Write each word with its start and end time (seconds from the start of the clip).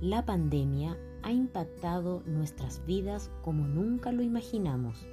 la 0.00 0.24
pandemia 0.26 0.98
ha 1.22 1.32
impactado 1.32 2.22
nuestras 2.26 2.84
vidas 2.84 3.30
como 3.42 3.66
nunca 3.66 4.12
lo 4.12 4.22
imaginamos, 4.22 5.06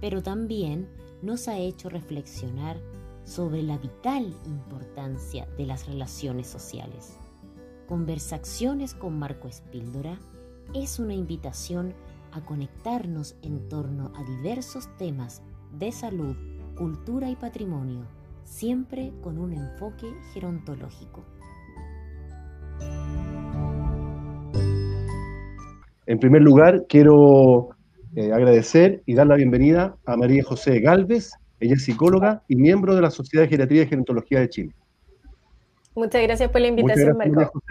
pero 0.00 0.22
también 0.22 0.88
nos 1.22 1.46
ha 1.48 1.56
hecho 1.56 1.88
reflexionar 1.88 2.80
sobre 3.24 3.62
la 3.62 3.78
vital 3.78 4.34
importancia 4.46 5.46
de 5.56 5.66
las 5.66 5.86
relaciones 5.86 6.48
sociales. 6.48 7.16
Conversaciones 7.86 8.94
con 8.94 9.18
Marco 9.18 9.48
Espíldora 9.48 10.18
es 10.74 10.98
una 10.98 11.14
invitación 11.14 11.94
a 12.32 12.44
conectarnos 12.44 13.36
en 13.42 13.68
torno 13.68 14.12
a 14.16 14.24
diversos 14.24 14.88
temas 14.98 15.42
de 15.78 15.92
salud, 15.92 16.36
cultura 16.76 17.30
y 17.30 17.36
patrimonio, 17.36 18.04
siempre 18.44 19.12
con 19.22 19.38
un 19.38 19.52
enfoque 19.52 20.12
gerontológico. 20.32 21.24
En 26.08 26.18
primer 26.18 26.40
lugar, 26.40 26.86
quiero 26.88 27.68
eh, 28.16 28.32
agradecer 28.32 29.02
y 29.04 29.14
dar 29.14 29.26
la 29.26 29.34
bienvenida 29.34 29.94
a 30.06 30.16
María 30.16 30.42
José 30.42 30.80
Galvez. 30.80 31.32
Ella 31.60 31.74
es 31.74 31.84
psicóloga 31.84 32.42
y 32.48 32.56
miembro 32.56 32.94
de 32.94 33.02
la 33.02 33.10
Sociedad 33.10 33.44
de 33.44 33.50
Geriatría 33.50 33.82
y 33.82 33.88
Gerontología 33.88 34.40
de 34.40 34.48
Chile. 34.48 34.74
Muchas 35.94 36.22
gracias 36.22 36.50
por 36.50 36.62
la 36.62 36.68
invitación, 36.68 37.14
Marco. 37.14 37.62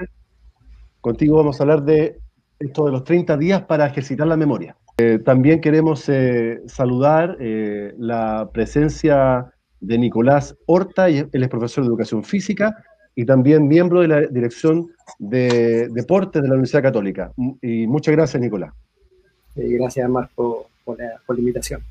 Contigo 1.01 1.37
vamos 1.37 1.59
a 1.59 1.63
hablar 1.63 1.81
de 1.81 2.19
esto 2.59 2.85
de 2.85 2.91
los 2.91 3.03
30 3.05 3.37
días 3.37 3.63
para 3.63 3.87
ejercitar 3.87 4.27
la 4.27 4.37
memoria. 4.37 4.77
Eh, 4.99 5.17
también 5.17 5.59
queremos 5.59 6.07
eh, 6.07 6.61
saludar 6.67 7.37
la 7.39 8.51
presencia 8.53 9.51
de 9.79 9.97
Nicolás 9.97 10.55
Horta, 10.67 11.09
él 11.09 11.27
es 11.31 11.49
profesor 11.49 11.83
de 11.83 11.87
educación 11.87 12.23
física 12.23 12.75
y 13.17 13.25
también 13.25 13.67
miembro 13.67 14.01
de 14.01 14.07
la 14.07 14.21
Dirección 14.27 14.91
de 15.17 15.89
Deportes 15.89 16.39
de 16.39 16.47
la 16.47 16.53
Universidad 16.53 16.83
Católica. 16.83 17.31
Y 17.63 17.87
muchas 17.87 18.15
gracias, 18.15 18.39
Nicolás. 18.39 18.71
Eh, 19.55 19.69
gracias, 19.69 20.07
Marco, 20.07 20.69
por 20.85 20.99
la, 20.99 21.19
por 21.25 21.35
la, 21.35 21.39
invitación. 21.39 21.81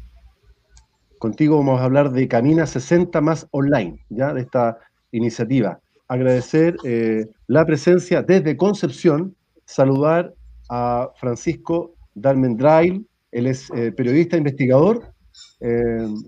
Contigo 1.19 1.57
vamos 1.57 1.81
a 1.81 1.85
hablar 1.85 2.13
de 2.13 2.29
Camina 2.29 2.65
60 2.65 3.21
más 3.23 3.49
online, 3.51 3.99
ya 4.09 4.33
de 4.33 4.43
esta 4.43 4.79
iniciativa. 5.11 5.81
Agradecer 6.07 6.77
eh, 6.85 7.27
la 7.49 7.67
presencia 7.67 8.23
desde 8.23 8.57
Concepción, 8.57 9.35
saludar 9.65 10.33
a 10.71 11.11
Francisco 11.17 11.97
Dalmendrail, 12.15 13.05
él 13.33 13.49
es 13.49 13.69
eh, 13.75 13.91
periodista 13.91 14.37
investigador, 14.37 15.13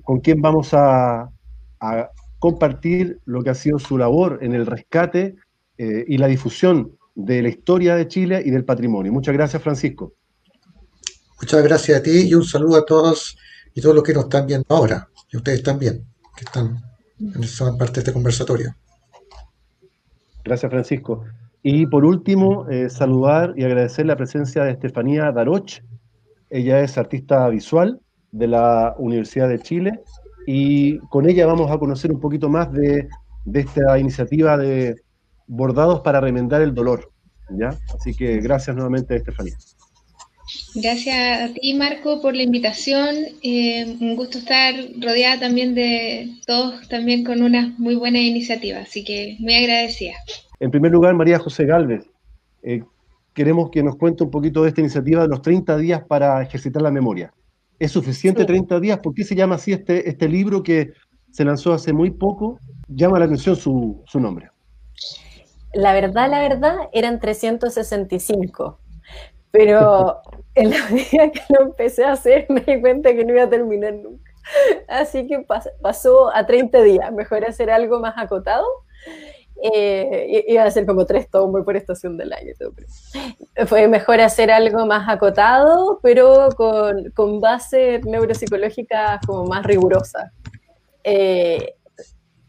con 0.03 0.21
quien 0.21 0.43
vamos 0.43 0.75
a, 0.75 1.31
a 1.81 2.11
compartir 2.39 3.19
lo 3.25 3.43
que 3.43 3.51
ha 3.51 3.55
sido 3.55 3.79
su 3.79 3.99
labor 3.99 4.39
en 4.43 4.55
el 4.55 4.67
rescate 4.67 5.37
eh, 5.77 6.05
y 6.07 6.19
la 6.19 6.27
difusión 6.27 6.97
de 7.15 7.43
la 7.43 7.49
historia 7.49 7.97
de 7.97 8.07
Chile 8.07 8.43
y 8.45 8.51
del 8.51 8.65
patrimonio. 8.65 9.13
Muchas 9.13 9.35
gracias, 9.35 9.63
Francisco. 9.63 10.13
Muchas 11.41 11.63
gracias 11.63 11.99
a 11.99 12.03
ti 12.03 12.29
y 12.29 12.35
un 12.35 12.45
saludo 12.45 12.77
a 12.77 12.85
todos 12.85 13.37
y 13.75 13.81
todos 13.81 13.95
los 13.95 14.05
que 14.05 14.13
nos 14.13 14.25
están 14.25 14.47
viendo 14.47 14.67
ahora, 14.69 15.09
y 15.31 15.37
ustedes 15.37 15.63
también, 15.63 16.05
que 16.37 16.45
están 16.45 16.83
en 17.21 17.43
esta 17.43 17.77
parte 17.77 17.95
de 17.95 18.01
este 18.01 18.13
conversatorio. 18.13 18.75
Gracias, 20.45 20.71
Francisco. 20.71 21.25
Y 21.63 21.87
por 21.87 22.05
último, 22.05 22.69
eh, 22.69 22.89
saludar 22.89 23.55
y 23.57 23.65
agradecer 23.65 24.07
la 24.07 24.17
presencia 24.17 24.65
de 24.65 24.73
Estefanía 24.73 25.31
Daroch. 25.33 25.81
Ella 26.51 26.81
es 26.81 26.97
artista 26.97 27.49
visual 27.49 28.01
de 28.31 28.47
la 28.47 28.95
Universidad 28.99 29.49
de 29.49 29.59
Chile 29.59 30.01
y 30.51 30.97
con 31.11 31.29
ella 31.29 31.45
vamos 31.45 31.71
a 31.71 31.77
conocer 31.77 32.11
un 32.11 32.21
poquito 32.21 32.49
más 32.49 32.73
de, 32.73 33.07
esta 33.53 33.99
iniciativa 33.99 34.57
de 34.57 34.97
bordados 35.47 36.01
para 36.01 36.23
remendar 36.23 36.63
el 36.63 36.73
dolor. 36.73 37.13
¿ya? 37.51 37.77
Así 37.95 38.15
que 38.15 38.39
gracias 38.39 38.75
nuevamente, 38.75 39.15
Estefanía. 39.15 39.59
Gracias 40.75 41.51
a 41.51 41.53
ti, 41.53 41.75
Marco, 41.75 42.23
por 42.23 42.35
la 42.35 42.45
invitación. 42.45 43.15
Eh, 43.43 43.95
un 44.01 44.17
gusto 44.17 44.39
estar 44.39 44.75
rodeada 44.99 45.39
también 45.39 45.75
de 45.75 46.31
todos, 46.47 46.89
también 46.89 47.25
con 47.25 47.43
una 47.43 47.75
muy 47.77 47.97
buena 47.97 48.19
iniciativa, 48.19 48.79
así 48.79 49.05
que 49.05 49.37
muy 49.41 49.55
agradecida. 49.55 50.15
En 50.61 50.71
primer 50.71 50.93
lugar, 50.93 51.13
María 51.13 51.39
José 51.39 51.67
Galvez, 51.67 52.07
eh, 52.63 52.83
queremos 53.35 53.69
que 53.69 53.83
nos 53.83 53.97
cuente 53.97 54.25
un 54.25 54.31
poquito 54.31 54.63
de 54.63 54.71
esta 54.71 54.81
iniciativa 54.81 55.21
de 55.21 55.29
los 55.29 55.43
30 55.43 55.77
días 55.77 56.05
para 56.09 56.43
ejercitar 56.43 56.81
la 56.81 56.91
memoria. 56.91 57.35
¿Es 57.79 57.93
suficiente 57.93 58.45
30 58.45 58.81
días? 58.81 58.99
¿Por 58.99 59.15
qué 59.15 59.25
se 59.25 59.35
llama 59.35 59.55
así 59.55 59.73
este, 59.73 60.09
este 60.09 60.29
libro 60.29 60.63
que 60.63 60.93
se 61.31 61.45
lanzó 61.45 61.73
hace 61.73 61.93
muy 61.93 62.11
poco? 62.11 62.59
Llama 62.89 63.19
la 63.19 63.27
atención 63.27 63.55
su, 63.55 64.03
su 64.07 64.19
nombre. 64.19 64.51
La 65.75 65.93
verdad, 65.93 66.29
la 66.31 66.41
verdad, 66.41 66.77
eran 66.93 67.21
365. 67.21 68.81
Pero 69.51 70.21
el 70.55 70.71
día 70.71 71.31
que 71.31 71.41
lo 71.51 71.67
empecé 71.67 72.05
a 72.05 72.13
hacer 72.13 72.47
me 72.49 72.61
di 72.61 72.81
cuenta 72.81 73.15
que 73.15 73.25
no 73.25 73.35
iba 73.35 73.45
a 73.45 73.51
terminar 73.51 73.95
nunca. 73.95 74.33
Así 74.89 75.27
que 75.27 75.47
pasó 75.81 76.35
a 76.35 76.47
30 76.47 76.83
días. 76.83 77.13
Mejor 77.13 77.45
hacer 77.45 77.71
algo 77.71 78.01
más 78.01 78.15
acotado 78.17 78.67
eh, 79.63 80.45
iba 80.47 80.63
a 80.63 80.71
ser 80.71 80.87
como 80.87 81.05
tres 81.05 81.29
tomos 81.31 81.65
por 81.65 81.77
estación 81.77 82.17
del 82.17 82.33
año. 82.33 82.53
Fue 83.67 83.89
mejor 83.89 84.21
hacer 84.21 84.51
algo 84.51 84.87
más 84.87 85.09
acotado, 85.09 85.99
pero 86.03 86.49
con, 86.57 87.11
con 87.11 87.41
base 87.41 88.01
neuropsicológica 88.05 89.21
como 89.27 89.45
más 89.47 89.65
rigurosa. 89.65 90.33
Eh, 91.03 91.75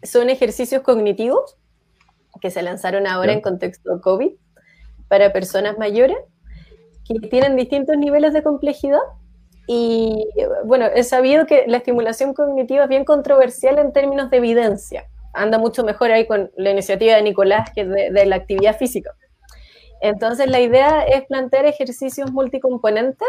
son 0.04 0.30
ejercicios 0.30 0.82
cognitivos 0.82 1.58
que 2.42 2.52
se 2.52 2.62
lanzaron 2.62 3.08
ahora 3.08 3.34
en 3.34 3.42
contexto 3.42 4.00
COVID 4.02 4.32
para 5.08 5.34
personas 5.34 5.78
mayores 5.78 6.18
que 7.06 7.28
tienen 7.28 7.56
distintos 7.56 7.98
niveles 7.98 8.34
de 8.34 8.44
complejidad. 8.44 9.00
Y 9.68 10.28
bueno, 10.66 10.86
he 10.86 11.04
sabido 11.04 11.46
que 11.46 11.66
la 11.68 11.78
estimulación 11.78 12.34
cognitiva 12.34 12.84
es 12.84 12.90
bien 12.90 13.06
controversial 13.06 13.78
en 13.80 13.94
términos 13.94 14.30
de 14.30 14.38
evidencia 14.38 15.08
anda 15.34 15.58
mucho 15.58 15.84
mejor 15.84 16.12
ahí 16.12 16.28
con 16.28 16.52
la 16.58 16.72
iniciativa 16.72 17.16
de 17.16 17.22
Nicolás 17.22 17.72
que 17.74 17.86
de, 17.86 18.26
la 18.26 18.36
actividad 18.36 18.78
física. 18.78 19.12
Entonces 20.02 20.48
la 20.50 20.60
idea 20.60 21.04
es 21.04 21.26
plantear 21.26 21.66
ejercicios 21.66 22.32
multicomponentes, 22.32 23.28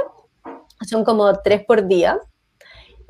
son 0.88 1.04
como 1.04 1.40
tres 1.40 1.64
por 1.64 1.86
día, 1.86 2.18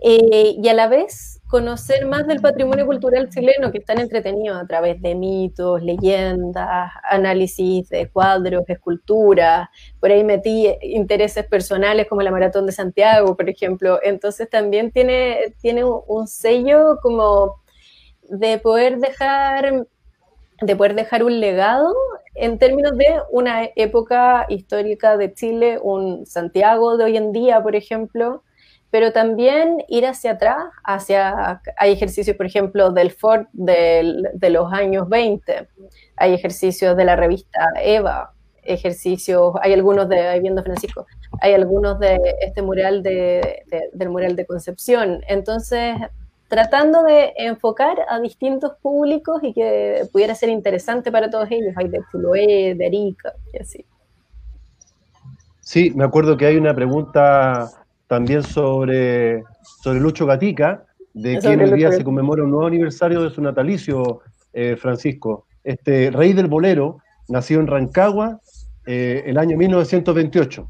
eh, 0.03 0.57
y 0.57 0.69
a 0.69 0.75
la 0.75 0.89
vez 0.89 1.41
conocer 1.47 2.07
más 2.07 2.27
del 2.27 2.41
patrimonio 2.41 2.87
cultural 2.87 3.29
chileno 3.29 3.71
que 3.71 3.79
están 3.79 4.01
entretenidos 4.01 4.57
a 4.57 4.67
través 4.67 5.03
de 5.03 5.15
mitos, 5.15 5.83
leyendas, 5.83 6.91
análisis 7.11 7.89
de 7.91 8.09
cuadros, 8.09 8.63
esculturas, 8.69 9.69
por 9.99 10.11
ahí 10.11 10.25
metí 10.25 10.73
intereses 10.83 11.45
personales 11.47 12.07
como 12.09 12.23
la 12.23 12.31
Maratón 12.31 12.67
de 12.67 12.73
Santiago, 12.73 13.37
por 13.37 13.51
ejemplo, 13.51 13.99
entonces 14.03 14.49
también 14.49 14.93
tiene, 14.93 15.55
tiene 15.61 15.85
un 15.85 16.29
sello 16.29 16.99
como 17.03 17.60
de 18.31 18.59
poder 18.59 18.99
dejar 18.99 19.87
de 20.63 20.77
poder 20.77 20.95
dejar 20.95 21.25
un 21.25 21.41
legado 21.41 21.95
en 22.35 22.59
términos 22.59 22.97
de 22.97 23.07
una 23.31 23.69
época 23.77 24.47
histórica 24.49 25.17
de 25.17 25.33
Chile, 25.33 25.79
un 25.83 26.27
Santiago 26.27 26.97
de 26.97 27.05
hoy 27.05 27.17
en 27.17 27.33
día, 27.33 27.63
por 27.63 27.77
ejemplo, 27.77 28.43
pero 28.91 29.13
también 29.13 29.85
ir 29.89 30.05
hacia 30.05 30.33
atrás, 30.33 30.59
hacia, 30.85 31.63
hay 31.77 31.93
ejercicios, 31.93 32.37
por 32.37 32.47
ejemplo, 32.47 32.91
del 32.91 33.11
Ford 33.11 33.47
de 33.53 34.51
los 34.51 34.73
años 34.73 35.09
20, 35.09 35.69
hay 36.17 36.35
ejercicios 36.35 36.97
de 36.97 37.05
la 37.05 37.17
revista 37.17 37.61
Eva, 37.83 38.33
ejercicios, 38.63 39.55
hay 39.63 39.73
algunos 39.73 40.09
de, 40.09 40.21
ahí 40.21 40.41
viendo 40.41 40.63
Francisco, 40.63 41.07
hay 41.41 41.55
algunos 41.55 41.99
de 41.99 42.19
este 42.41 42.63
mural 42.63 43.03
de, 43.03 43.65
del 43.93 44.11
mural 44.11 44.37
de 44.37 44.45
Concepción, 44.45 45.23
entonces 45.29 45.97
tratando 46.51 47.05
de 47.05 47.33
enfocar 47.37 47.97
a 48.09 48.19
distintos 48.19 48.73
públicos 48.83 49.41
y 49.43 49.55
que 49.55 50.03
pudiera 50.13 50.35
ser 50.35 50.49
interesante 50.49 51.13
para 51.13 51.31
todos 51.31 51.49
ellos. 51.51 51.73
Hay 51.77 51.89
de 51.89 52.01
Chiloé, 52.11 52.75
de 52.75 52.87
Arica 52.87 53.33
y 53.55 53.63
así. 53.63 53.85
Sí, 55.61 55.93
me 55.95 56.05
acuerdo 56.05 56.37
que 56.37 56.47
hay 56.47 56.57
una 56.57 56.75
pregunta 56.75 57.71
también 58.09 58.43
sobre, 58.43 59.45
sobre 59.83 60.01
Lucho 60.01 60.27
Gatica, 60.27 60.85
de 61.15 61.39
quien 61.39 61.61
el 61.61 61.73
día 61.73 61.93
se 61.93 62.03
conmemora 62.03 62.43
un 62.43 62.51
nuevo 62.51 62.67
aniversario 62.67 63.23
de 63.23 63.31
su 63.31 63.41
natalicio, 63.41 64.21
eh, 64.53 64.77
Francisco. 64.77 65.47
Este 65.63 66.11
rey 66.11 66.33
del 66.33 66.49
bolero, 66.49 66.99
nació 67.29 67.61
en 67.61 67.69
Rancagua 67.69 68.41
eh, 68.87 69.23
el 69.25 69.39
año 69.39 69.57
1928. 69.57 70.69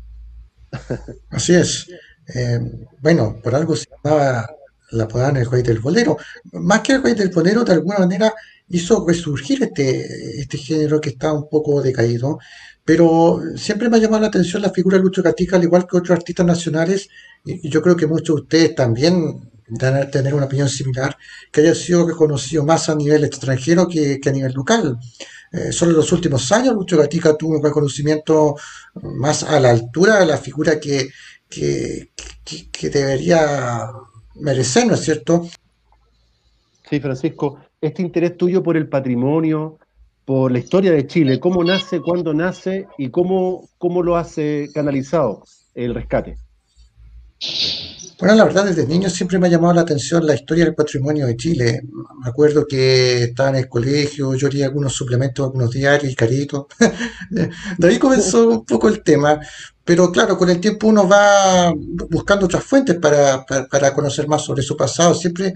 Así 1.30 1.54
es. 1.54 1.88
Eh, 2.34 2.60
bueno, 3.00 3.36
por 3.42 3.54
algo 3.54 3.74
se 3.74 3.86
llamaba 4.04 4.46
la 4.92 5.04
apodaban 5.04 5.36
el 5.36 5.46
juez 5.46 5.64
del 5.64 5.80
bolero. 5.80 6.16
Más 6.52 6.80
que 6.80 6.94
el 6.94 7.00
juez 7.00 7.16
del 7.16 7.30
bolero, 7.30 7.64
de 7.64 7.72
alguna 7.72 7.98
manera 7.98 8.32
hizo 8.68 9.04
resurgir 9.06 9.62
este, 9.62 10.40
este 10.40 10.56
género 10.56 11.00
que 11.00 11.10
está 11.10 11.32
un 11.32 11.48
poco 11.48 11.82
decaído. 11.82 12.38
Pero 12.84 13.40
siempre 13.56 13.88
me 13.88 13.96
ha 13.96 14.00
llamado 14.00 14.22
la 14.22 14.28
atención 14.28 14.62
la 14.62 14.70
figura 14.70 14.96
de 14.96 15.04
Lucho 15.04 15.22
Catica, 15.22 15.56
al 15.56 15.64
igual 15.64 15.86
que 15.86 15.96
otros 15.98 16.16
artistas 16.16 16.46
nacionales, 16.46 17.08
y 17.44 17.68
yo 17.68 17.82
creo 17.82 17.96
que 17.96 18.06
muchos 18.06 18.36
de 18.36 18.42
ustedes 18.42 18.74
también 18.74 19.50
deben 19.68 20.10
tener 20.10 20.34
una 20.34 20.46
opinión 20.46 20.68
similar, 20.68 21.16
que 21.52 21.60
haya 21.60 21.74
sido 21.74 22.06
reconocido 22.08 22.64
más 22.64 22.88
a 22.88 22.94
nivel 22.94 23.22
extranjero 23.24 23.86
que, 23.86 24.20
a 24.24 24.30
nivel 24.30 24.52
local. 24.52 24.98
eh, 25.52 25.72
solo 25.72 25.92
en 25.92 25.96
los 25.98 26.12
últimos 26.12 26.50
años 26.52 26.74
Lucho 26.74 26.96
Gatica 26.96 27.36
tuvo 27.36 27.56
un 27.56 27.62
reconocimiento 27.62 28.56
más 29.02 29.42
a 29.42 29.58
la 29.60 29.70
altura 29.70 30.20
de 30.20 30.26
la 30.26 30.38
figura 30.38 30.78
que, 30.80 31.10
que, 31.48 32.10
que 32.72 32.90
debería 32.90 33.88
merecer, 34.40 34.86
¿no 34.86 34.94
es 34.94 35.00
cierto? 35.00 35.46
Sí, 36.88 37.00
Francisco, 37.00 37.58
este 37.80 38.02
interés 38.02 38.36
tuyo 38.36 38.62
por 38.62 38.76
el 38.76 38.88
patrimonio, 38.88 39.78
por 40.24 40.52
la 40.52 40.58
historia 40.58 40.92
de 40.92 41.06
Chile, 41.06 41.40
cómo 41.40 41.62
nace, 41.64 42.00
cuándo 42.00 42.34
nace 42.34 42.86
y 42.98 43.10
cómo, 43.10 43.68
cómo 43.78 44.02
lo 44.02 44.16
hace 44.16 44.68
canalizado 44.74 45.44
el 45.74 45.94
rescate. 45.94 46.36
Bueno, 48.20 48.34
la 48.34 48.44
verdad, 48.44 48.66
desde 48.66 48.86
niño 48.86 49.08
siempre 49.08 49.38
me 49.38 49.46
ha 49.46 49.50
llamado 49.50 49.72
la 49.72 49.80
atención 49.80 50.26
la 50.26 50.34
historia 50.34 50.66
del 50.66 50.74
patrimonio 50.74 51.26
de 51.26 51.38
Chile. 51.38 51.80
Me 52.22 52.28
acuerdo 52.28 52.66
que 52.66 53.24
estaba 53.24 53.48
en 53.48 53.56
el 53.56 53.68
colegio, 53.68 54.34
yo 54.34 54.48
leía 54.50 54.66
algunos 54.66 54.92
suplementos, 54.92 55.46
algunos 55.46 55.70
diarios 55.70 56.14
caritos. 56.14 56.66
De 57.78 57.88
ahí 57.88 57.98
comenzó 57.98 58.46
un 58.50 58.66
poco 58.66 58.88
el 58.88 59.02
tema. 59.02 59.40
Pero 59.82 60.12
claro, 60.12 60.36
con 60.36 60.50
el 60.50 60.60
tiempo 60.60 60.88
uno 60.88 61.08
va 61.08 61.72
buscando 62.10 62.44
otras 62.44 62.62
fuentes 62.62 62.96
para, 62.96 63.46
para, 63.46 63.94
conocer 63.94 64.28
más 64.28 64.44
sobre 64.44 64.62
su 64.62 64.76
pasado. 64.76 65.14
Siempre 65.14 65.54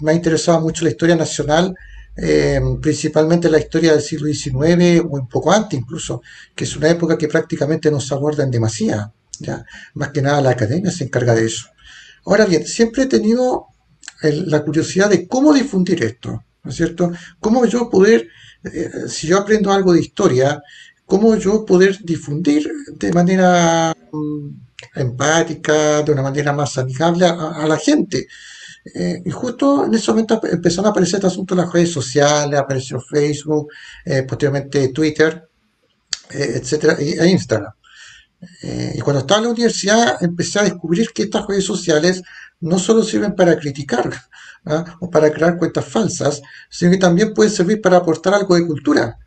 me 0.00 0.10
ha 0.10 0.14
interesado 0.14 0.60
mucho 0.60 0.82
la 0.84 0.90
historia 0.90 1.14
nacional, 1.14 1.72
eh, 2.16 2.60
principalmente 2.82 3.48
la 3.48 3.60
historia 3.60 3.92
del 3.92 4.02
siglo 4.02 4.26
XIX 4.26 5.02
o 5.08 5.18
un 5.20 5.28
poco 5.28 5.52
antes 5.52 5.78
incluso, 5.78 6.20
que 6.52 6.64
es 6.64 6.76
una 6.76 6.90
época 6.90 7.16
que 7.16 7.28
prácticamente 7.28 7.92
no 7.92 8.00
se 8.00 8.12
aborda 8.12 8.42
en 8.42 8.50
demasía. 8.50 9.12
¿Ya? 9.40 9.64
Más 9.94 10.10
que 10.10 10.22
nada 10.22 10.40
la 10.40 10.50
academia 10.50 10.90
se 10.90 11.04
encarga 11.04 11.34
de 11.34 11.46
eso. 11.46 11.66
Ahora 12.26 12.46
bien, 12.46 12.66
siempre 12.66 13.02
he 13.02 13.06
tenido 13.06 13.68
la 14.22 14.64
curiosidad 14.64 15.10
de 15.10 15.28
cómo 15.28 15.52
difundir 15.52 16.02
esto, 16.02 16.42
¿no 16.62 16.70
es 16.70 16.76
cierto? 16.76 17.12
Cómo 17.40 17.66
yo 17.66 17.90
poder, 17.90 18.28
eh, 18.64 18.90
si 19.08 19.26
yo 19.26 19.38
aprendo 19.38 19.72
algo 19.72 19.92
de 19.92 20.00
historia, 20.00 20.62
cómo 21.04 21.36
yo 21.36 21.64
poder 21.64 21.98
difundir 22.02 22.70
de 22.92 23.12
manera 23.12 23.94
mm, 24.12 24.48
empática, 24.94 26.02
de 26.02 26.12
una 26.12 26.22
manera 26.22 26.52
más 26.52 26.78
amigable 26.78 27.26
a, 27.26 27.66
la 27.66 27.76
gente. 27.76 28.26
Eh, 28.94 29.22
y 29.24 29.30
justo 29.30 29.86
en 29.86 29.94
ese 29.94 30.10
momento 30.10 30.40
empezaron 30.44 30.86
a 30.86 30.90
aparecer 30.90 31.16
este 31.16 31.26
asunto 31.26 31.54
en 31.54 31.60
las 31.60 31.72
redes 31.72 31.92
sociales, 31.92 32.58
apareció 32.58 33.00
Facebook, 33.00 33.68
eh, 34.04 34.22
posteriormente 34.22 34.88
Twitter, 34.88 35.48
etcétera, 36.30 36.96
e 36.98 37.28
Instagram. 37.28 37.72
Eh, 38.62 38.94
y 38.96 39.00
cuando 39.00 39.20
estaba 39.20 39.38
en 39.38 39.44
la 39.44 39.52
universidad 39.52 40.22
empecé 40.22 40.58
a 40.58 40.64
descubrir 40.64 41.10
que 41.14 41.24
estas 41.24 41.46
redes 41.46 41.64
sociales 41.64 42.22
no 42.60 42.78
solo 42.78 43.02
sirven 43.02 43.34
para 43.34 43.58
criticar 43.58 44.10
¿ah? 44.64 44.96
o 45.00 45.10
para 45.10 45.30
crear 45.32 45.58
cuentas 45.58 45.84
falsas, 45.84 46.42
sino 46.70 46.90
que 46.90 46.98
también 46.98 47.34
pueden 47.34 47.52
servir 47.52 47.80
para 47.80 47.98
aportar 47.98 48.34
algo 48.34 48.54
de 48.54 48.66
cultura. 48.66 49.18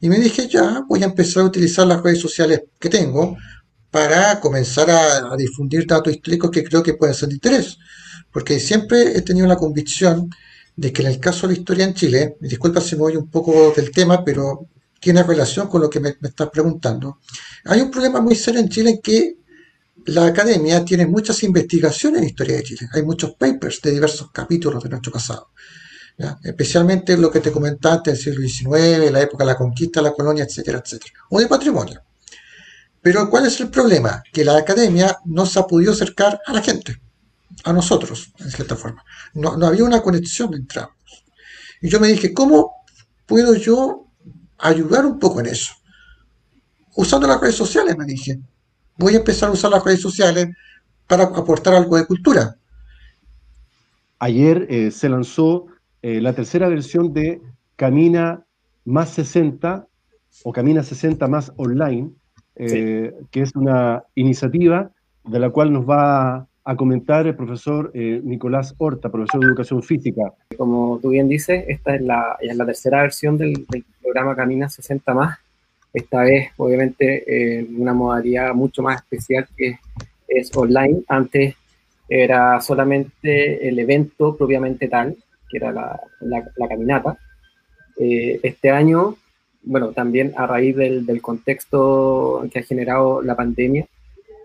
Y 0.00 0.08
me 0.08 0.18
dije, 0.18 0.48
ya, 0.48 0.84
voy 0.88 1.02
a 1.02 1.06
empezar 1.06 1.42
a 1.42 1.46
utilizar 1.46 1.86
las 1.86 2.02
redes 2.02 2.20
sociales 2.20 2.62
que 2.78 2.88
tengo 2.88 3.36
para 3.90 4.38
comenzar 4.40 4.90
a, 4.90 5.36
difundir 5.36 5.86
datos 5.86 6.12
históricos 6.12 6.50
que 6.50 6.64
creo 6.64 6.82
que 6.82 6.94
pueden 6.94 7.14
ser 7.14 7.28
de 7.28 7.34
interés. 7.34 7.78
Porque 8.32 8.60
siempre 8.60 9.16
he 9.16 9.22
tenido 9.22 9.46
la 9.46 9.56
convicción 9.56 10.30
de 10.76 10.92
que 10.92 11.02
en 11.02 11.08
el 11.08 11.18
caso 11.18 11.46
de 11.46 11.54
la 11.54 11.58
historia 11.58 11.84
en 11.84 11.94
Chile, 11.94 12.36
disculpa 12.40 12.80
si 12.80 12.94
me 12.94 13.02
voy 13.02 13.16
un 13.16 13.28
poco 13.28 13.72
del 13.74 13.90
tema, 13.90 14.24
pero 14.24 14.68
tiene 15.00 15.22
relación 15.22 15.68
con 15.68 15.82
lo 15.82 15.90
que 15.90 16.00
me, 16.00 16.16
estás 16.20 16.50
preguntando. 16.50 17.20
Hay 17.64 17.80
un 17.80 17.90
problema 17.90 18.20
muy 18.20 18.34
serio 18.34 18.60
en 18.60 18.68
Chile 18.68 18.90
en 18.90 19.00
que 19.00 19.38
la 20.06 20.26
academia 20.26 20.84
tiene 20.84 21.06
muchas 21.06 21.42
investigaciones 21.42 22.22
en 22.22 22.28
historia 22.28 22.56
de 22.56 22.62
Chile. 22.62 22.88
Hay 22.92 23.02
muchos 23.02 23.34
papers 23.34 23.80
de 23.82 23.92
diversos 23.92 24.30
capítulos 24.32 24.82
de 24.82 24.88
nuestro 24.88 25.12
pasado. 25.12 25.50
Especialmente 26.42 27.16
lo 27.16 27.30
que 27.30 27.40
te 27.40 27.52
comentaste 27.52 28.10
del 28.10 28.18
siglo 28.18 28.40
XIX, 28.40 29.12
la 29.12 29.20
época 29.20 29.44
de 29.44 29.52
la 29.52 29.56
conquista, 29.56 30.02
la 30.02 30.12
colonia, 30.12 30.44
etcétera, 30.44 30.82
etcétera. 30.84 31.12
O 31.30 31.38
de 31.38 31.46
patrimonio. 31.46 32.02
Pero 33.00 33.30
¿cuál 33.30 33.46
es 33.46 33.60
el 33.60 33.70
problema? 33.70 34.22
Que 34.32 34.44
la 34.44 34.56
academia 34.56 35.16
no 35.26 35.46
se 35.46 35.60
ha 35.60 35.66
podido 35.66 35.92
acercar 35.92 36.40
a 36.44 36.52
la 36.52 36.62
gente, 36.62 37.00
a 37.64 37.72
nosotros, 37.72 38.32
en 38.38 38.50
cierta 38.50 38.74
forma. 38.74 39.04
No, 39.34 39.56
no 39.56 39.66
había 39.66 39.84
una 39.84 40.02
conexión 40.02 40.52
entre 40.54 40.80
ambos. 40.80 41.24
Y 41.80 41.88
yo 41.88 42.00
me 42.00 42.08
dije, 42.08 42.34
¿cómo 42.34 42.72
puedo 43.24 43.54
yo 43.54 44.07
ayudar 44.58 45.06
un 45.06 45.18
poco 45.18 45.40
en 45.40 45.46
eso. 45.46 45.72
Usando 46.96 47.26
las 47.26 47.40
redes 47.40 47.54
sociales, 47.54 47.96
me 47.96 48.04
dije. 48.04 48.38
Voy 48.96 49.14
a 49.14 49.18
empezar 49.18 49.48
a 49.48 49.52
usar 49.52 49.70
las 49.70 49.84
redes 49.84 50.00
sociales 50.00 50.48
para 51.06 51.24
aportar 51.24 51.74
algo 51.74 51.96
de 51.96 52.06
cultura. 52.06 52.56
Ayer 54.18 54.66
eh, 54.68 54.90
se 54.90 55.08
lanzó 55.08 55.66
eh, 56.02 56.20
la 56.20 56.32
tercera 56.32 56.68
versión 56.68 57.12
de 57.12 57.40
Camina 57.76 58.44
más 58.84 59.10
60 59.10 59.86
o 60.44 60.52
Camina 60.52 60.82
60 60.82 61.26
más 61.28 61.52
online, 61.56 62.10
eh, 62.56 63.14
que 63.30 63.42
es 63.42 63.54
una 63.54 64.02
iniciativa 64.16 64.90
de 65.24 65.38
la 65.38 65.50
cual 65.50 65.72
nos 65.72 65.88
va 65.88 66.48
a 66.64 66.76
comentar 66.76 67.26
el 67.26 67.34
profesor 67.36 67.90
Nicolás 67.94 68.74
Horta, 68.76 69.10
profesor 69.10 69.40
de 69.40 69.46
Educación 69.46 69.82
Física. 69.82 70.34
Como 70.56 70.98
tú 71.00 71.10
bien 71.10 71.28
dices, 71.28 71.64
esta 71.68 71.94
es 71.94 72.02
la, 72.02 72.36
es 72.40 72.54
la 72.56 72.66
tercera 72.66 73.02
versión 73.02 73.38
del, 73.38 73.66
del 73.70 73.84
programa 74.08 74.34
Camina 74.34 74.68
60 74.70 75.12
más, 75.12 75.38
esta 75.92 76.22
vez 76.22 76.50
obviamente 76.56 77.58
en 77.58 77.80
una 77.80 77.92
modalidad 77.92 78.54
mucho 78.54 78.82
más 78.82 79.02
especial 79.02 79.46
que 79.56 79.78
es 80.26 80.50
online. 80.56 81.02
Antes 81.08 81.54
era 82.08 82.60
solamente 82.60 83.68
el 83.68 83.78
evento 83.78 84.34
propiamente 84.34 84.88
tal, 84.88 85.16
que 85.50 85.58
era 85.58 85.72
la, 85.72 86.68
caminata. 86.68 87.18
Eh, 87.98 88.40
este 88.42 88.70
año, 88.70 89.16
bueno, 89.62 89.92
también 89.92 90.32
a 90.36 90.46
raíz 90.46 90.74
del, 90.76 91.20
contexto 91.20 92.46
que 92.50 92.60
ha 92.60 92.62
generado 92.62 93.20
la 93.20 93.36
pandemia, 93.36 93.86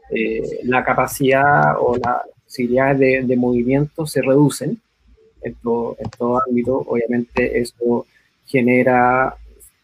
eh, 0.09 0.59
la 0.63 0.83
capacidad 0.83 1.75
o 1.79 1.95
la 1.97 2.21
posibilidad 2.43 2.95
de, 2.95 3.35
movimiento 3.37 4.05
se 4.05 4.21
reducen 4.21 4.81
en 5.41 5.55
en 5.63 6.09
todo 6.17 6.41
ámbito. 6.45 6.83
Obviamente 6.85 7.59
eso 7.59 8.05
genera 8.45 9.37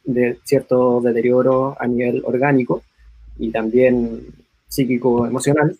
de 0.03 0.39
cierto 0.43 1.01
deterioro 1.01 1.75
a 1.79 1.87
nivel 1.87 2.23
orgánico 2.25 2.83
y 3.37 3.51
también 3.51 4.25
psíquico-emocional. 4.67 5.75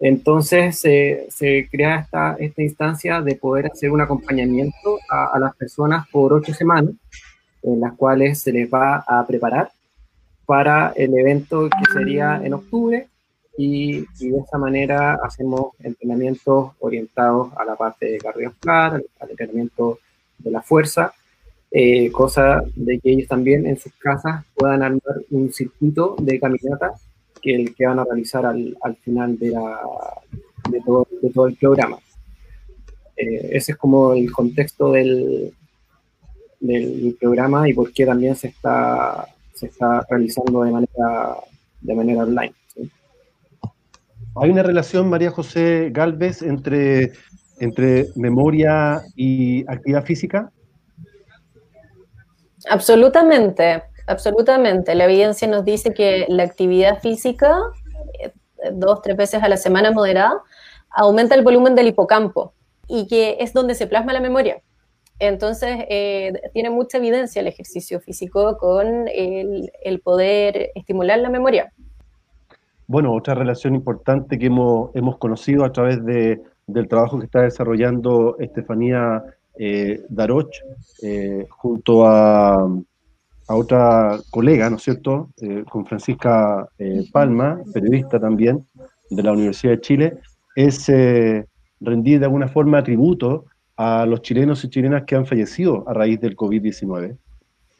Entonces 0.00 0.78
se 0.78 1.68
crea 1.70 2.00
esta, 2.00 2.36
esta 2.38 2.62
instancia 2.62 3.20
de 3.20 3.34
poder 3.34 3.66
hacer 3.66 3.90
un 3.90 4.00
acompañamiento 4.00 4.98
a, 5.10 5.38
las 5.38 5.56
personas 5.56 6.06
por 6.08 6.32
ocho 6.32 6.54
semanas, 6.54 6.94
en 7.62 7.80
las 7.80 7.94
cuales 7.94 8.40
se 8.40 8.52
les 8.52 8.72
va 8.72 9.04
a 9.06 9.26
preparar 9.26 9.70
para 10.46 10.92
el 10.96 11.18
evento 11.18 11.68
que 11.68 11.92
sería 11.92 12.40
en 12.42 12.54
octubre 12.54 13.08
y, 13.58 14.04
y 14.20 14.30
de 14.30 14.38
esa 14.38 14.56
manera 14.56 15.18
hacemos 15.22 15.72
entrenamientos 15.80 16.72
orientados 16.78 17.52
a 17.56 17.64
la 17.64 17.74
parte 17.74 18.18
cardiovascular, 18.18 19.02
al 19.18 19.30
entrenamiento 19.30 19.98
de 20.38 20.50
la 20.52 20.62
fuerza 20.62 21.12
eh, 21.70 22.10
cosa 22.10 22.62
de 22.74 22.98
que 22.98 23.10
ellos 23.10 23.28
también 23.28 23.66
en 23.66 23.76
sus 23.76 23.92
casas 23.94 24.44
puedan 24.54 24.82
armar 24.82 25.00
un 25.30 25.52
circuito 25.52 26.16
de 26.18 26.40
caminata 26.40 26.92
que 27.42 27.54
el 27.54 27.74
que 27.74 27.86
van 27.86 27.98
a 27.98 28.04
realizar 28.04 28.46
al, 28.46 28.76
al 28.82 28.96
final 28.96 29.38
de, 29.38 29.50
la, 29.50 29.80
de, 30.70 30.80
todo, 30.80 31.06
de, 31.22 31.30
todo, 31.30 31.46
el 31.46 31.56
programa. 31.56 31.98
Eh, 33.16 33.50
ese 33.52 33.72
es 33.72 33.78
como 33.78 34.12
el 34.14 34.32
contexto 34.32 34.92
del, 34.92 35.52
del 36.60 37.16
programa 37.20 37.68
y 37.68 37.74
por 37.74 37.92
qué 37.92 38.06
también 38.06 38.34
se 38.34 38.48
está, 38.48 39.26
se 39.54 39.66
está 39.66 40.04
realizando 40.08 40.62
de 40.62 40.72
manera, 40.72 41.36
de 41.80 41.94
manera 41.94 42.22
online. 42.24 42.54
Hay 44.40 44.50
una 44.50 44.62
relación, 44.62 45.08
María 45.08 45.30
José 45.30 45.90
Galvez, 45.92 46.42
entre, 46.42 47.12
entre 47.58 48.06
memoria 48.14 49.02
y 49.16 49.64
actividad 49.68 50.04
física. 50.04 50.52
Absolutamente, 52.70 53.82
absolutamente. 54.06 54.94
La 54.94 55.04
evidencia 55.04 55.48
nos 55.48 55.64
dice 55.64 55.94
que 55.94 56.26
la 56.28 56.42
actividad 56.42 57.00
física, 57.00 57.56
eh, 58.20 58.32
dos, 58.72 59.02
tres 59.02 59.16
veces 59.16 59.42
a 59.42 59.48
la 59.48 59.56
semana 59.56 59.90
moderada, 59.90 60.42
aumenta 60.90 61.34
el 61.34 61.42
volumen 61.42 61.74
del 61.74 61.88
hipocampo 61.88 62.52
y 62.88 63.06
que 63.06 63.36
es 63.40 63.52
donde 63.52 63.74
se 63.74 63.86
plasma 63.86 64.12
la 64.12 64.20
memoria. 64.20 64.62
Entonces, 65.20 65.84
eh, 65.88 66.32
tiene 66.52 66.70
mucha 66.70 66.98
evidencia 66.98 67.40
el 67.40 67.48
ejercicio 67.48 68.00
físico 68.00 68.56
con 68.56 69.08
el, 69.08 70.00
poder 70.02 70.70
estimular 70.74 71.18
la 71.18 71.28
memoria. 71.28 71.72
Bueno, 72.86 73.12
otra 73.12 73.34
relación 73.34 73.74
importante 73.74 74.38
que 74.38 74.46
hemos, 74.46 74.90
hemos 74.94 75.18
conocido 75.18 75.64
a 75.64 75.72
través 75.72 76.04
de, 76.04 76.40
del 76.66 76.88
trabajo 76.88 77.18
que 77.18 77.26
está 77.26 77.42
desarrollando 77.42 78.36
Estefanía 78.38 79.22
eh, 79.58 80.02
Daroch, 80.08 80.50
eh, 81.02 81.46
junto 81.50 82.06
a, 82.06 82.68
otra 83.50 84.18
colega, 84.30 84.68
¿no 84.68 84.76
es 84.76 84.82
cierto?, 84.82 85.30
eh, 85.40 85.64
con 85.70 85.86
Francisca 85.86 86.68
Palma, 87.10 87.58
periodista 87.72 88.20
también 88.20 88.66
de 89.08 89.22
la 89.22 89.32
Universidad 89.32 89.72
de 89.72 89.80
Chile, 89.80 90.18
es 90.54 90.86
rendir 91.80 92.18
de 92.18 92.26
alguna 92.26 92.48
forma 92.48 92.84
tributo 92.84 93.46
a 93.78 94.04
los 94.04 94.20
chilenos 94.20 94.62
y 94.64 94.68
chilenas 94.68 95.04
que 95.04 95.16
han 95.16 95.24
fallecido 95.24 95.88
a 95.88 95.94
raíz 95.94 96.20
del 96.20 96.36
COVID-19. 96.36 97.16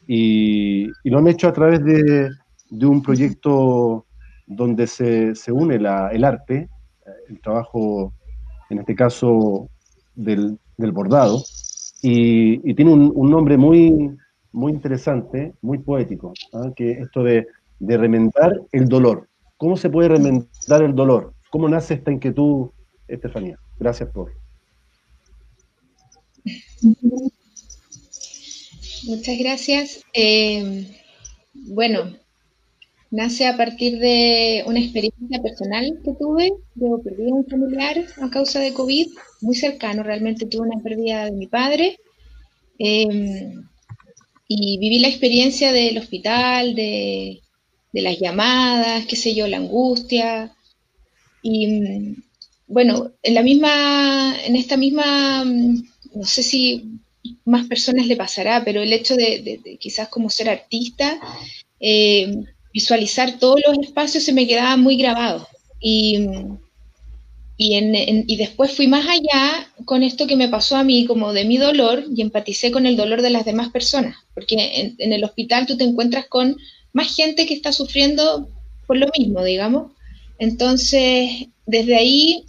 y, 0.06 0.86
lo 1.04 1.18
han 1.18 1.28
hecho 1.28 1.48
a 1.48 1.52
través 1.52 1.84
de, 1.84 2.30
un 2.86 3.02
proyecto 3.02 4.06
donde 4.46 4.86
se, 4.86 5.34
une 5.52 5.74
el 5.74 6.24
arte, 6.24 6.70
el 7.28 7.40
trabajo, 7.42 8.14
en 8.70 8.78
este 8.78 8.94
caso, 8.94 9.68
del, 10.18 10.58
bordado, 10.92 11.42
y, 12.02 12.74
tiene 12.74 12.92
un, 12.92 13.30
nombre 13.30 13.56
muy, 13.56 14.16
muy 14.52 14.72
interesante, 14.72 15.54
muy 15.62 15.78
poético, 15.78 16.32
¿ah? 16.52 16.70
que 16.76 16.92
esto 16.92 17.22
de, 17.22 17.46
de 17.78 17.96
remendar 17.96 18.60
el 18.72 18.86
dolor. 18.86 19.28
¿Cómo 19.56 19.76
se 19.76 19.90
puede 19.90 20.08
remendar 20.08 20.82
el 20.82 20.94
dolor? 20.94 21.34
¿Cómo 21.50 21.68
nace 21.68 21.94
esta 21.94 22.12
inquietud, 22.12 22.70
Estefanía? 23.08 23.58
Gracias 23.78 24.10
por. 24.10 24.32
Muchas 29.06 29.38
gracias. 29.38 30.04
Eh, 30.12 30.86
bueno, 31.54 32.12
nace 33.10 33.46
a 33.46 33.56
partir 33.56 33.98
de 33.98 34.62
una 34.66 34.80
experiencia 34.80 35.40
personal 35.42 35.98
que 36.04 36.12
tuve. 36.12 36.52
Yo 36.74 37.00
perdí 37.02 37.30
a 37.30 37.34
un 37.34 37.46
familiar 37.46 38.04
a 38.20 38.30
causa 38.30 38.60
de 38.60 38.72
COVID, 38.72 39.08
muy 39.40 39.54
cercano, 39.54 40.02
realmente 40.02 40.46
tuve 40.46 40.68
una 40.68 40.82
pérdida 40.82 41.24
de 41.24 41.32
mi 41.32 41.46
padre. 41.46 41.98
Eh, 42.78 43.54
y 44.48 44.78
viví 44.78 44.98
la 44.98 45.08
experiencia 45.08 45.72
del 45.72 45.98
hospital, 45.98 46.74
de, 46.74 47.42
las 47.92 48.18
llamadas, 48.18 49.06
qué 49.06 49.16
sé 49.16 49.34
yo, 49.34 49.46
la 49.46 49.58
angustia. 49.58 50.54
Y 51.42 52.16
bueno, 52.66 53.12
en 53.22 53.34
la 53.34 53.42
misma, 53.42 54.36
en 54.44 54.56
esta 54.56 54.76
misma, 54.76 55.44
no 55.44 56.24
sé 56.24 56.42
si 56.42 56.98
más 57.44 57.66
personas 57.66 58.06
le 58.06 58.16
pasará, 58.16 58.64
pero 58.64 58.82
el 58.82 58.92
hecho 58.92 59.16
de, 59.16 59.60
quizás 59.78 60.08
como 60.08 60.30
ser 60.30 60.48
artista, 60.48 61.18
eh, 61.80 62.32
visualizar 62.78 63.40
todos 63.40 63.60
los 63.66 63.76
espacios 63.78 64.22
se 64.22 64.32
me 64.32 64.46
quedaba 64.46 64.76
muy 64.76 64.96
grabado. 64.96 65.48
Y, 65.80 66.28
y, 67.56 68.36
después 68.36 68.72
fui 68.76 68.86
más 68.86 69.04
allá 69.08 69.68
con 69.84 70.04
esto 70.04 70.28
que 70.28 70.36
me 70.36 70.48
pasó 70.48 70.76
a 70.76 70.84
mí, 70.84 71.04
como 71.06 71.32
de 71.32 71.44
mi 71.44 71.56
dolor, 71.56 72.04
y 72.14 72.22
empaticé 72.22 72.70
con 72.70 72.86
el 72.86 72.96
dolor 72.96 73.20
de 73.20 73.30
las 73.30 73.44
demás 73.44 73.70
personas, 73.70 74.14
porque 74.32 74.54
en, 74.80 74.94
en 74.98 75.12
el 75.12 75.24
hospital 75.24 75.66
tú 75.66 75.76
te 75.76 75.82
encuentras 75.82 76.26
con 76.26 76.56
más 76.92 77.16
gente 77.16 77.46
que 77.46 77.54
está 77.54 77.72
sufriendo 77.72 78.48
por 78.86 78.96
lo 78.96 79.08
mismo, 79.18 79.42
digamos. 79.42 79.90
Entonces, 80.38 81.48
desde 81.66 81.96
ahí 81.96 82.44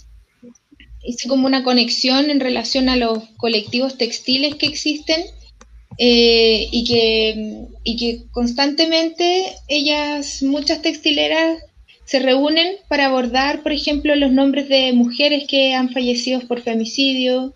hice 1.04 1.28
como 1.28 1.48
una 1.48 1.64
conexión 1.64 2.30
en 2.30 2.40
relación 2.40 2.88
a 2.88 2.98
los 2.98 3.24
colectivos 3.38 3.98
textiles 3.98 4.56
que 4.56 4.68
existen 4.68 5.24
eh, 6.02 6.68
y, 6.72 6.84
que, 6.86 7.68
y 7.84 7.98
que 7.98 8.24
constantemente 8.32 9.54
ellas, 9.68 10.42
muchas 10.42 10.82
textileras, 10.82 11.60
se 12.06 12.20
reúnen 12.20 12.78
para 12.88 13.08
abordar, 13.08 13.62
por 13.62 13.72
ejemplo, 13.72 14.16
los 14.16 14.32
nombres 14.32 14.70
de 14.70 14.94
mujeres 14.94 15.44
que 15.48 15.76
han 15.76 15.92
fallecido 15.92 16.40
por 16.48 16.62
femicidio 16.62 17.54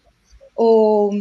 o, 0.55 1.15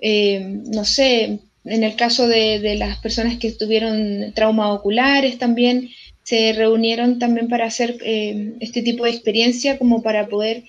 eh, 0.00 0.40
no 0.40 0.84
sé, 0.84 1.38
en 1.64 1.84
el 1.84 1.94
caso 1.94 2.26
de, 2.26 2.74
las 2.76 2.98
personas 2.98 3.36
que 3.38 3.52
tuvieron 3.52 4.32
traumas 4.34 4.70
oculares 4.70 5.38
también 5.38 5.90
se 6.24 6.54
reunieron 6.54 7.18
también 7.18 7.48
para 7.48 7.66
hacer 7.66 7.98
eh, 8.02 8.54
este 8.60 8.82
tipo 8.82 9.04
de 9.04 9.10
experiencia 9.10 9.78
como 9.78 10.02
para 10.02 10.26
poder 10.26 10.64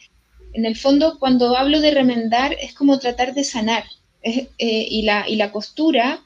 en 0.54 0.66
el 0.66 0.76
fondo, 0.76 1.18
cuando 1.20 1.56
hablo 1.56 1.82
de 1.82 1.92
remendar, 1.92 2.54
es 2.60 2.74
como 2.74 3.00
tratar 3.00 3.34
de 3.34 3.44
sanar. 3.44 3.84
Eh, 4.28 4.88
y, 4.90 5.04
la, 5.04 5.28
y 5.28 5.36
la 5.36 5.52
costura 5.52 6.22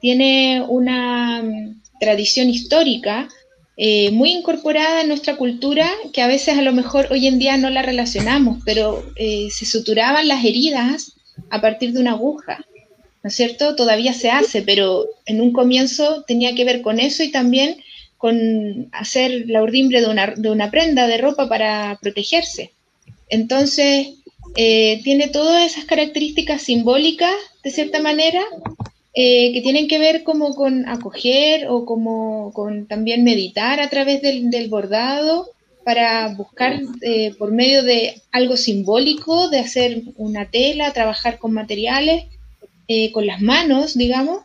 tiene 0.00 0.62
una 0.66 1.42
mm, 1.42 1.82
tradición 1.98 2.48
histórica 2.48 3.28
eh, 3.76 4.10
muy 4.10 4.32
incorporada 4.32 5.00
en 5.00 5.08
nuestra 5.08 5.36
cultura, 5.36 5.90
que 6.12 6.20
a 6.20 6.26
veces 6.26 6.58
a 6.58 6.62
lo 6.62 6.72
mejor 6.72 7.08
hoy 7.10 7.26
en 7.26 7.38
día 7.38 7.56
no 7.56 7.70
la 7.70 7.82
relacionamos, 7.82 8.62
pero 8.64 9.02
eh, 9.16 9.48
se 9.50 9.64
suturaban 9.64 10.28
las 10.28 10.44
heridas 10.44 11.14
a 11.48 11.60
partir 11.60 11.92
de 11.92 12.00
una 12.00 12.12
aguja. 12.12 12.64
¿No 13.22 13.28
es 13.28 13.34
cierto? 13.34 13.76
Todavía 13.76 14.12
se 14.12 14.30
hace, 14.30 14.62
pero 14.62 15.06
en 15.26 15.40
un 15.40 15.52
comienzo 15.52 16.24
tenía 16.26 16.54
que 16.54 16.64
ver 16.64 16.82
con 16.82 17.00
eso 17.00 17.22
y 17.22 17.30
también 17.30 17.76
con 18.16 18.88
hacer 18.92 19.44
la 19.46 19.62
urdimbre 19.62 20.02
de 20.02 20.08
una, 20.08 20.34
de 20.36 20.50
una 20.50 20.70
prenda 20.70 21.06
de 21.06 21.18
ropa 21.18 21.48
para 21.48 21.98
protegerse. 22.02 22.72
Entonces, 23.30 24.08
eh, 24.56 25.00
tiene 25.04 25.28
todas 25.28 25.64
esas 25.70 25.84
características 25.84 26.62
simbólicas, 26.62 27.34
de 27.62 27.70
cierta 27.70 28.00
manera, 28.00 28.42
eh, 29.14 29.52
que 29.52 29.60
tienen 29.60 29.88
que 29.88 29.98
ver 29.98 30.22
como 30.22 30.54
con 30.54 30.88
acoger 30.88 31.68
o 31.68 31.84
como 31.84 32.52
con 32.52 32.86
también 32.86 33.24
meditar 33.24 33.80
a 33.80 33.90
través 33.90 34.22
del, 34.22 34.68
bordado 34.68 35.48
para 35.84 36.28
buscar 36.28 36.80
eh, 37.02 37.34
por 37.38 37.52
medio 37.52 37.82
de 37.82 38.20
algo 38.32 38.56
simbólico, 38.56 39.48
de 39.48 39.60
hacer 39.60 40.02
una 40.16 40.50
tela, 40.50 40.92
trabajar 40.92 41.38
con 41.38 41.52
materiales, 41.52 42.24
con 43.12 43.24
las 43.24 43.40
manos, 43.40 43.96
digamos, 43.96 44.40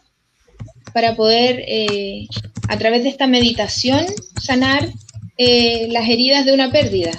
para 0.93 1.15
poder 1.15 1.65
a 2.69 2.77
través 2.77 3.01
de 3.01 3.09
esta 3.09 3.25
meditación 3.25 4.05
sanar 4.39 4.88
las 5.39 6.07
heridas 6.07 6.45
de 6.45 6.53
una 6.53 6.71
pérdida. 6.71 7.09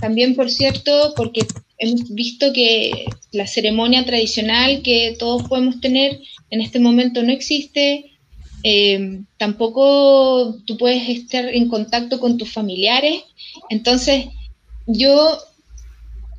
También, 0.00 0.36
por 0.36 0.48
cierto, 0.50 1.14
porque 1.16 1.40
hemos 1.78 2.12
visto 2.14 2.52
que 2.52 3.06
la 3.32 3.46
ceremonia 3.46 4.04
tradicional 4.04 4.82
que 4.82 5.16
todos 5.18 5.44
podemos 5.48 5.80
tener 5.80 6.20
en 6.50 6.60
este 6.60 6.80
momento 6.80 7.22
no 7.22 7.32
existe. 7.32 8.12
Eh, 8.64 9.20
tampoco 9.36 10.56
tú 10.66 10.76
puedes 10.76 11.08
estar 11.08 11.46
en 11.46 11.68
contacto 11.68 12.18
con 12.20 12.36
tus 12.36 12.52
familiares. 12.52 13.22
Entonces, 13.70 14.26
yo 14.86 15.38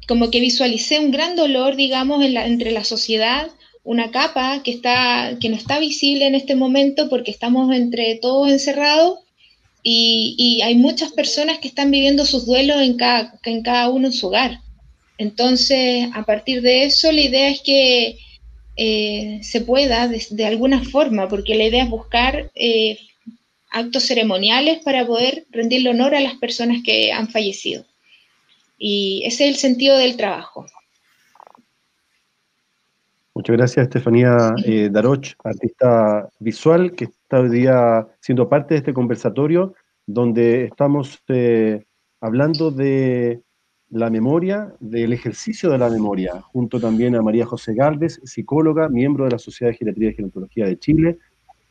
como 0.07 0.31
que 0.31 0.39
visualicé 0.39 0.99
un 0.99 1.11
gran 1.11 1.35
dolor, 1.35 1.75
digamos, 1.75 2.23
entre 2.25 2.71
la 2.71 2.83
sociedad, 2.83 3.49
una 3.83 4.11
capa 4.11 4.61
que, 4.63 4.71
está, 4.71 5.37
que 5.39 5.49
no 5.49 5.55
está 5.55 5.79
visible 5.79 6.25
en 6.25 6.35
este 6.35 6.55
momento 6.55 7.09
porque 7.09 7.31
estamos 7.31 7.73
entre 7.73 8.15
todos 8.15 8.49
encerrados 8.49 9.19
y, 9.83 10.61
hay 10.63 10.75
muchas 10.75 11.11
personas 11.11 11.59
que 11.59 11.67
están 11.67 11.89
viviendo 11.89 12.25
sus 12.25 12.45
duelos 12.45 12.81
en 12.81 12.97
cada, 12.97 13.39
en 13.43 13.61
cada 13.61 13.89
uno 13.89 14.07
en 14.07 14.13
su 14.13 14.27
hogar. 14.27 14.59
Entonces, 15.19 16.09
a 16.15 16.23
partir 16.23 16.61
de 16.61 16.85
eso, 16.85 17.11
la 17.11 17.19
idea 17.19 17.49
es 17.49 17.61
que 17.61 18.17
eh, 18.77 19.39
se 19.43 19.59
pueda 19.59 20.07
de, 20.07 20.45
alguna 20.45 20.81
forma, 20.85 21.27
porque 21.27 21.55
la 21.55 21.65
idea 21.65 21.83
es 21.83 21.89
buscar 21.89 22.49
eh, 22.55 22.97
actos 23.69 24.03
ceremoniales 24.03 24.81
para 24.81 25.05
poder 25.05 25.45
rendirle 25.51 25.89
honor 25.89 26.15
a 26.15 26.21
las 26.21 26.35
personas 26.35 26.77
que 26.85 27.11
han 27.11 27.27
fallecido. 27.27 27.83
Y 28.77 29.23
ese 29.25 29.43
es 29.43 29.55
el 29.55 29.55
sentido 29.57 29.97
del 29.97 30.15
trabajo. 30.15 30.65
Muchas 33.35 33.57
gracias, 33.57 33.83
Estefanía 33.83 34.55
eh, 34.65 34.87
Daroch, 34.89 35.33
artista 35.43 36.29
visual, 36.39 36.93
que 36.93 37.05
está 37.05 37.41
hoy 37.41 37.49
día 37.49 38.07
siendo 38.21 38.47
parte 38.47 38.73
de 38.73 38.77
este 38.79 38.93
conversatorio, 38.93 39.73
donde 40.05 40.63
estamos 40.63 41.19
eh, 41.27 41.83
hablando 42.21 42.71
de 42.71 43.41
la 43.91 44.09
memoria, 44.09 44.73
del 44.79 45.13
ejercicio 45.13 45.69
de 45.69 45.77
la 45.77 45.89
memoria, 45.89 46.41
junto 46.41 46.79
también 46.79 47.15
a 47.15 47.21
María 47.21 47.45
José 47.45 47.73
Galvez, 47.73 48.19
psicóloga, 48.23 48.87
miembro 48.89 49.25
de 49.25 49.31
la 49.31 49.39
Sociedad 49.39 49.71
de 49.71 49.77
Geriatría 49.77 50.09
y 50.11 50.13
Gerontología 50.13 50.65
de 50.65 50.77
Chile, 50.77 51.17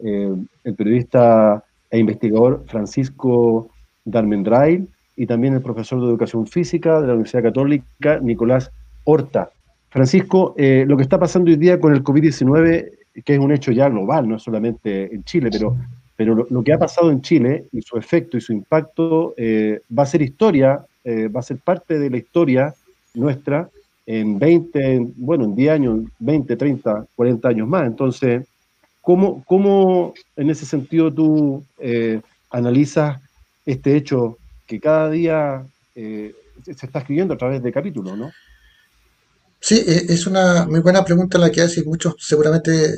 eh, 0.00 0.34
el 0.64 0.74
periodista 0.74 1.64
e 1.90 1.98
investigador 1.98 2.64
Francisco 2.66 3.70
Darmendrail 4.04 4.88
y 5.16 5.26
también 5.26 5.54
el 5.54 5.62
profesor 5.62 6.00
de 6.00 6.06
Educación 6.06 6.46
Física 6.46 7.00
de 7.00 7.06
la 7.06 7.12
Universidad 7.14 7.42
Católica, 7.42 8.20
Nicolás 8.20 8.70
Horta. 9.04 9.50
Francisco, 9.90 10.54
eh, 10.56 10.84
lo 10.86 10.96
que 10.96 11.02
está 11.02 11.18
pasando 11.18 11.50
hoy 11.50 11.56
día 11.56 11.80
con 11.80 11.92
el 11.92 12.04
COVID-19, 12.04 12.92
que 13.24 13.34
es 13.34 13.38
un 13.38 13.52
hecho 13.52 13.72
ya 13.72 13.88
global, 13.88 14.28
no 14.28 14.38
solamente 14.38 15.12
en 15.14 15.24
Chile, 15.24 15.48
pero, 15.50 15.76
pero 16.14 16.46
lo, 16.48 16.62
que 16.62 16.72
ha 16.72 16.78
pasado 16.78 17.10
en 17.10 17.22
Chile 17.22 17.66
y 17.72 17.80
su 17.82 17.96
efecto 17.96 18.36
y 18.36 18.40
su 18.40 18.52
impacto 18.52 19.34
eh, 19.36 19.80
va 19.96 20.02
a 20.02 20.06
ser 20.06 20.22
historia, 20.22 20.84
eh, 21.08 21.28
va 21.28 21.40
a 21.40 21.42
ser 21.42 21.58
parte 21.58 21.98
de 21.98 22.10
la 22.10 22.18
historia 22.18 22.74
nuestra 23.14 23.68
en 24.06 24.38
20, 24.38 25.08
bueno, 25.16 25.44
en 25.44 25.54
10 25.54 25.70
años, 25.70 26.00
20, 26.18 26.56
30, 26.56 27.06
40 27.14 27.48
años 27.48 27.68
más. 27.68 27.86
Entonces, 27.86 28.46
¿cómo, 29.02 29.42
cómo 29.46 30.14
en 30.36 30.50
ese 30.50 30.64
sentido 30.64 31.12
tú 31.12 31.62
analizas 32.50 33.20
este 33.66 33.96
hecho 33.96 34.38
que 34.66 34.80
cada 34.80 35.10
día 35.10 35.66
se 35.94 36.86
está 36.86 37.00
escribiendo 37.00 37.34
a 37.34 37.38
través 37.38 37.62
de 37.62 37.72
capítulos, 37.72 38.16
¿no? 38.16 38.30
Sí, 39.60 39.82
e, 39.86 40.12
es 40.12 40.26
una 40.26 40.66
muy 40.66 40.80
buena 40.80 41.04
pregunta 41.04 41.38
la 41.38 41.50
que 41.50 41.62
hace 41.62 41.80
y 41.80 41.84
muchos 41.84 42.14
seguramente 42.18 42.94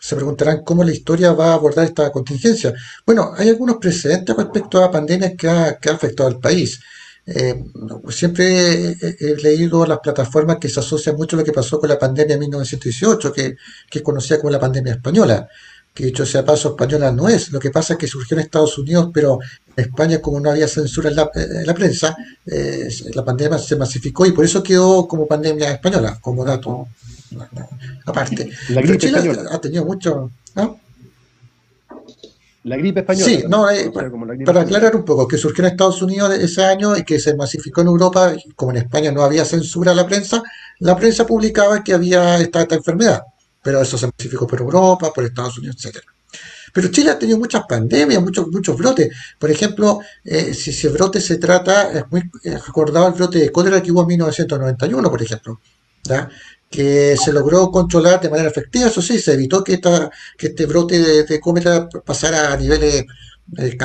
se 0.00 0.16
preguntarán 0.16 0.62
cómo 0.64 0.84
la 0.84 0.92
historia 0.92 1.32
va 1.32 1.50
a 1.50 1.54
abordar 1.54 1.84
esta 1.84 2.10
contingencia. 2.10 2.72
Bueno, 3.04 3.32
hay 3.36 3.48
algunos 3.48 3.76
precedentes 3.78 4.36
respecto 4.36 4.78
a 4.78 4.82
la 4.82 4.90
pandemia 4.90 5.36
que 5.36 5.48
ha, 5.48 5.78
que 5.78 5.90
ha 5.90 5.94
afectado 5.94 6.28
al 6.28 6.38
país. 6.38 6.80
Eh, 7.30 7.62
siempre 8.08 8.92
he, 8.92 9.36
leído 9.42 9.84
las 9.84 9.98
plataformas 9.98 10.56
que 10.56 10.70
se 10.70 10.80
asocian 10.80 11.14
mucho 11.16 11.36
a 11.36 11.40
lo 11.40 11.44
que 11.44 11.52
pasó 11.52 11.78
con 11.78 11.88
la 11.88 11.98
pandemia 11.98 12.36
de 12.36 12.40
1918, 12.40 13.32
que, 13.32 13.56
que 13.90 13.98
es 13.98 14.04
conocida 14.04 14.38
como 14.38 14.50
la 14.50 14.58
pandemia 14.58 14.94
española, 14.94 15.46
que 15.92 16.06
dicho 16.06 16.24
sea 16.24 16.42
paso, 16.42 16.70
española 16.70 17.12
no 17.12 17.28
es. 17.28 17.52
Lo 17.52 17.60
que 17.60 17.70
pasa 17.70 17.94
es 17.94 17.98
que 17.98 18.06
surgió 18.06 18.36
en 18.36 18.44
Estados 18.44 18.78
Unidos, 18.78 19.10
pero 19.12 19.40
en 19.76 19.84
España, 19.84 20.22
como 20.22 20.40
no 20.40 20.50
había 20.50 20.68
censura 20.68 21.10
en 21.10 21.16
la, 21.16 21.74
prensa, 21.74 22.16
eh, 22.46 22.88
la 23.14 23.24
pandemia 23.24 23.58
se 23.58 23.76
masificó 23.76 24.24
y 24.24 24.32
por 24.32 24.46
eso 24.46 24.62
quedó 24.62 25.06
como 25.06 25.26
pandemia 25.26 25.72
española, 25.72 26.18
como 26.22 26.44
dato 26.44 26.88
aparte. 28.06 28.50
La 28.70 28.80
gripe 28.80 28.98
Chile 28.98 29.38
ha 29.50 29.60
tenido 29.60 29.84
mucho. 29.84 30.30
La 32.64 32.76
gripe 32.76 33.00
española. 33.00 33.26
Sí, 33.26 33.44
no, 33.48 33.70
eh, 33.70 33.90
para, 34.44 34.60
aclarar 34.60 34.96
un 34.96 35.04
poco, 35.04 35.28
que 35.28 35.38
surgió 35.38 35.64
en 35.64 35.70
Estados 35.70 36.02
Unidos 36.02 36.34
ese 36.34 36.64
año 36.64 36.96
y 36.96 37.04
que 37.04 37.18
se 37.20 37.34
masificó 37.34 37.80
en 37.82 37.86
Europa, 37.86 38.34
como 38.56 38.72
en 38.72 38.78
España 38.78 39.12
no 39.12 39.22
había 39.22 39.44
censura 39.44 39.92
a 39.92 39.94
la 39.94 40.06
prensa, 40.06 40.42
la 40.80 40.96
prensa 40.96 41.26
publicaba 41.26 41.82
que 41.82 41.94
había 41.94 42.38
esta, 42.38 42.62
esta 42.62 42.74
enfermedad 42.74 43.22
pero 43.68 43.82
eso 43.82 43.98
se 43.98 44.06
masificó 44.06 44.46
por 44.46 44.60
Europa, 44.60 45.12
por 45.12 45.24
Estados 45.24 45.58
Unidos, 45.58 45.84
etc. 45.84 45.98
Pero 46.72 46.88
Chile 46.88 47.10
ha 47.10 47.18
tenido 47.18 47.38
muchas 47.38 47.64
pandemias, 47.68 48.22
muchos, 48.22 48.48
muchos 48.48 48.76
brotes. 48.76 49.14
Por 49.38 49.50
ejemplo, 49.50 50.00
eh, 50.24 50.54
si 50.54 50.70
ese 50.70 50.88
brote 50.88 51.20
se 51.20 51.36
trata, 51.36 51.92
es 51.92 52.04
muy 52.10 52.22
recordado 52.44 53.08
el 53.08 53.14
brote 53.14 53.38
de 53.38 53.52
cólera 53.52 53.82
que 53.82 53.92
hubo 53.92 54.02
en 54.02 54.08
1991, 54.08 55.10
por 55.10 55.22
ejemplo, 55.22 55.60
que 56.70 57.16
se 57.16 57.32
logró 57.32 57.70
controlar 57.70 58.20
de 58.20 58.30
manera 58.30 58.50
efectiva, 58.50 58.86
eso 58.88 59.02
sí, 59.02 59.18
se 59.18 59.34
evitó 59.34 59.64
que, 59.64 59.74
esta, 59.74 60.10
que 60.36 60.48
este 60.48 60.66
brote 60.66 60.98
de, 60.98 61.24
de 61.24 61.40
pasara 62.04 62.52
a 62.52 62.56
niveles 62.56 63.04
eh. 63.56 63.76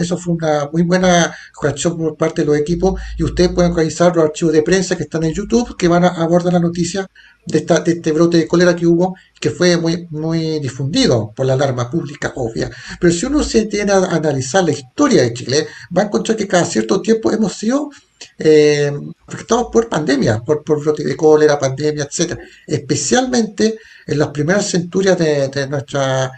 Eso 0.00 0.18
fue 0.18 0.34
una 0.34 0.68
muy 0.72 0.82
buena 0.82 1.34
reacción 1.62 1.96
por 1.96 2.16
parte 2.16 2.42
de 2.42 2.46
los 2.46 2.56
equipos 2.56 3.00
y 3.16 3.22
ustedes 3.22 3.50
pueden 3.50 3.74
revisar 3.74 4.14
los 4.14 4.26
archivos 4.26 4.52
de 4.52 4.62
prensa 4.62 4.96
que 4.96 5.04
están 5.04 5.24
en 5.24 5.32
YouTube 5.32 5.76
que 5.76 5.88
van 5.88 6.04
a 6.04 6.08
abordar 6.08 6.52
la 6.52 6.60
noticia 6.60 7.08
de, 7.46 7.58
esta, 7.58 7.80
de 7.80 7.92
este 7.92 8.12
brote 8.12 8.38
de 8.38 8.48
cólera 8.48 8.74
que 8.76 8.86
hubo, 8.86 9.16
que 9.40 9.50
fue 9.50 9.76
muy, 9.76 10.06
muy 10.10 10.58
difundido 10.60 11.32
por 11.34 11.46
la 11.46 11.54
alarma 11.54 11.90
pública 11.90 12.32
obvia. 12.36 12.70
Pero 13.00 13.12
si 13.12 13.26
uno 13.26 13.42
se 13.42 13.66
tiene 13.66 13.92
a 13.92 14.04
analizar 14.04 14.64
la 14.64 14.72
historia 14.72 15.22
de 15.22 15.32
Chile, 15.32 15.66
va 15.96 16.02
a 16.02 16.04
encontrar 16.06 16.36
que 16.36 16.48
cada 16.48 16.64
cierto 16.64 17.00
tiempo 17.00 17.32
hemos 17.32 17.54
sido 17.54 17.90
eh, 18.38 18.92
afectados 19.26 19.68
por 19.72 19.88
pandemia, 19.88 20.40
por, 20.40 20.62
por 20.64 20.82
brote 20.82 21.04
de 21.04 21.16
cólera, 21.16 21.58
pandemia, 21.58 22.04
etcétera 22.04 22.40
Especialmente 22.66 23.78
en 24.06 24.18
las 24.18 24.28
primeras 24.28 24.70
centurias 24.70 25.18
de, 25.18 25.48
de 25.48 25.68
nuestra 25.68 26.32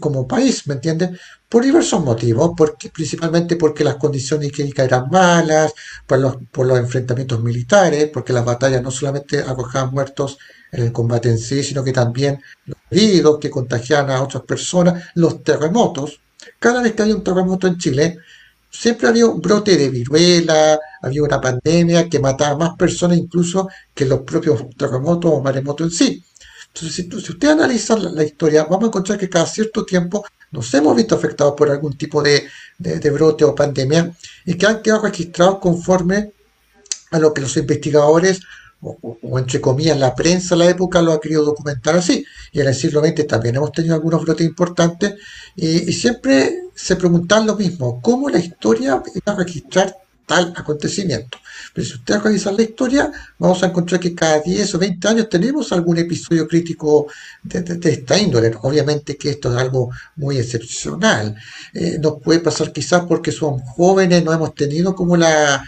como 0.00 0.26
país, 0.26 0.66
¿me 0.66 0.74
entiendes? 0.74 1.18
Por 1.48 1.64
diversos 1.64 2.02
motivos, 2.04 2.52
porque, 2.56 2.90
principalmente 2.90 3.56
porque 3.56 3.84
las 3.84 3.96
condiciones 3.96 4.48
higiénicas 4.48 4.86
eran 4.86 5.08
malas, 5.10 5.72
por 6.06 6.18
los, 6.18 6.36
por 6.52 6.66
los 6.66 6.78
enfrentamientos 6.78 7.42
militares, 7.42 8.10
porque 8.12 8.32
las 8.32 8.44
batallas 8.44 8.82
no 8.82 8.90
solamente 8.90 9.40
acojaban 9.40 9.92
muertos 9.92 10.38
en 10.72 10.84
el 10.84 10.92
combate 10.92 11.30
en 11.30 11.38
sí, 11.38 11.62
sino 11.62 11.82
que 11.84 11.92
también 11.92 12.40
los 12.66 12.76
heridos 12.90 13.38
que 13.40 13.50
contagiaban 13.50 14.10
a 14.10 14.22
otras 14.22 14.42
personas, 14.44 15.04
los 15.14 15.42
terremotos. 15.42 16.20
Cada 16.58 16.82
vez 16.82 16.92
que 16.94 17.02
había 17.02 17.16
un 17.16 17.24
terremoto 17.24 17.66
en 17.66 17.78
Chile, 17.78 18.18
siempre 18.70 19.08
había 19.08 19.26
un 19.26 19.40
brote 19.40 19.76
de 19.76 19.88
viruela, 19.88 20.78
había 21.02 21.22
una 21.22 21.40
pandemia 21.40 22.08
que 22.08 22.18
mataba 22.18 22.56
más 22.56 22.76
personas 22.76 23.18
incluso 23.18 23.68
que 23.94 24.04
los 24.04 24.20
propios 24.20 24.64
terremotos 24.76 25.32
o 25.32 25.40
maremotos 25.42 25.86
en 25.86 25.90
sí. 25.90 26.24
Entonces, 26.82 27.24
si, 27.24 27.32
usted 27.32 27.48
analiza 27.48 27.96
la, 27.96 28.22
historia, 28.24 28.64
vamos 28.64 28.84
a 28.84 28.86
encontrar 28.86 29.18
que 29.18 29.28
cada 29.28 29.46
cierto 29.46 29.84
tiempo 29.84 30.24
nos 30.50 30.72
hemos 30.74 30.96
visto 30.96 31.14
afectados 31.14 31.54
por 31.56 31.70
algún 31.70 31.96
tipo 31.96 32.22
de, 32.22 32.48
brote 33.10 33.44
o 33.44 33.54
pandemia 33.54 34.14
y 34.46 34.54
que 34.54 34.66
han 34.66 34.82
quedado 34.82 35.02
registrados 35.02 35.58
conforme 35.58 36.32
a 37.10 37.18
lo 37.18 37.34
que 37.34 37.40
los 37.40 37.56
investigadores 37.56 38.40
o, 38.80 39.38
entre 39.38 39.60
comillas 39.60 39.98
la 39.98 40.14
prensa 40.14 40.54
la 40.54 40.70
época 40.70 41.02
lo 41.02 41.12
ha 41.12 41.20
querido 41.20 41.44
documentar 41.44 41.96
así. 41.96 42.24
Y 42.52 42.60
en 42.60 42.68
el 42.68 42.74
siglo 42.74 43.00
XX 43.00 43.26
también 43.26 43.56
hemos 43.56 43.72
tenido 43.72 43.94
algunos 43.94 44.22
brotes 44.22 44.46
importantes 44.46 45.14
y, 45.56 45.90
y 45.90 45.92
siempre 45.92 46.62
se 46.74 46.94
preguntan 46.96 47.46
lo 47.46 47.56
mismo, 47.56 48.00
¿cómo 48.00 48.30
la 48.30 48.38
historia 48.38 48.96
va 48.96 49.32
a 49.32 49.36
registrar 49.36 49.96
tal 50.28 50.52
acontecimiento. 50.54 51.38
Pero 51.74 51.86
si 51.86 51.94
usted 51.94 52.20
revisa 52.20 52.52
la 52.52 52.62
historia, 52.62 53.10
vamos 53.38 53.62
a 53.62 53.66
encontrar 53.66 53.98
que 53.98 54.14
cada 54.14 54.40
10 54.40 54.74
o 54.74 54.78
20 54.78 55.08
años 55.08 55.28
tenemos 55.28 55.72
algún 55.72 55.98
episodio 55.98 56.46
crítico 56.46 57.08
de, 57.42 57.90
esta 57.90 58.18
índole. 58.18 58.52
Obviamente 58.62 59.16
que 59.16 59.30
esto 59.30 59.50
es 59.50 59.58
algo 59.58 59.90
muy 60.16 60.38
excepcional. 60.38 61.34
Eh, 61.74 61.98
nos 62.00 62.20
puede 62.22 62.40
pasar 62.40 62.72
quizás 62.72 63.04
porque 63.08 63.32
somos 63.32 63.62
jóvenes, 63.70 64.24
no 64.24 64.32
hemos 64.32 64.54
tenido 64.54 64.94
como 64.94 65.16
la 65.16 65.64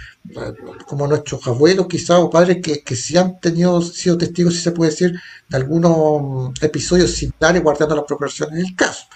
como 0.87 1.07
nuestros 1.07 1.47
abuelos 1.47 1.87
quizás 1.89 2.19
o 2.19 2.29
padres 2.29 2.59
que, 2.63 2.83
que 2.83 2.95
sí 2.95 3.17
han 3.17 3.41
tenido 3.41 3.81
sido 3.81 4.19
testigos, 4.19 4.55
si 4.55 4.61
se 4.61 4.73
puede 4.73 4.91
decir, 4.91 5.19
de 5.49 5.57
algunos 5.57 6.53
episodios 6.61 7.13
similares 7.13 7.63
guardando 7.63 7.97
las 7.97 8.05
proporciones 8.05 8.59
del 8.59 8.77
caso. 8.77 9.07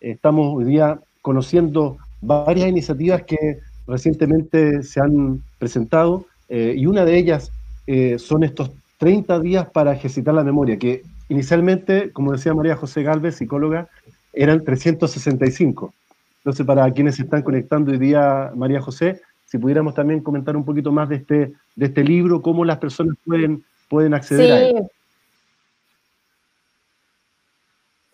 Estamos 0.00 0.56
hoy 0.56 0.64
día 0.64 1.00
conociendo 1.22 1.98
varias 2.20 2.68
iniciativas 2.68 3.22
que 3.22 3.60
recientemente 3.90 4.82
se 4.82 5.00
han 5.00 5.42
presentado 5.58 6.26
eh, 6.48 6.74
y 6.76 6.86
una 6.86 7.04
de 7.04 7.16
ellas 7.18 7.52
eh, 7.86 8.18
son 8.18 8.44
estos 8.44 8.70
30 8.98 9.40
días 9.40 9.68
para 9.70 9.92
ejercitar 9.92 10.34
la 10.34 10.44
memoria, 10.44 10.78
que 10.78 11.02
inicialmente, 11.28 12.10
como 12.12 12.32
decía 12.32 12.54
María 12.54 12.76
José 12.76 13.02
Galvez, 13.02 13.36
psicóloga, 13.36 13.88
eran 14.32 14.64
365. 14.64 15.92
Entonces, 16.38 16.66
para 16.66 16.90
quienes 16.92 17.16
se 17.16 17.22
están 17.22 17.42
conectando 17.42 17.90
hoy 17.90 17.98
día, 17.98 18.52
María 18.54 18.80
José, 18.80 19.20
si 19.46 19.58
pudiéramos 19.58 19.94
también 19.94 20.20
comentar 20.20 20.56
un 20.56 20.64
poquito 20.64 20.92
más 20.92 21.08
de 21.08 21.16
este, 21.16 21.52
de 21.76 21.86
este 21.86 22.04
libro, 22.04 22.40
cómo 22.42 22.64
las 22.64 22.78
personas 22.78 23.16
pueden, 23.24 23.64
pueden 23.88 24.14
acceder 24.14 24.52
a 24.52 24.62
él. 24.62 24.90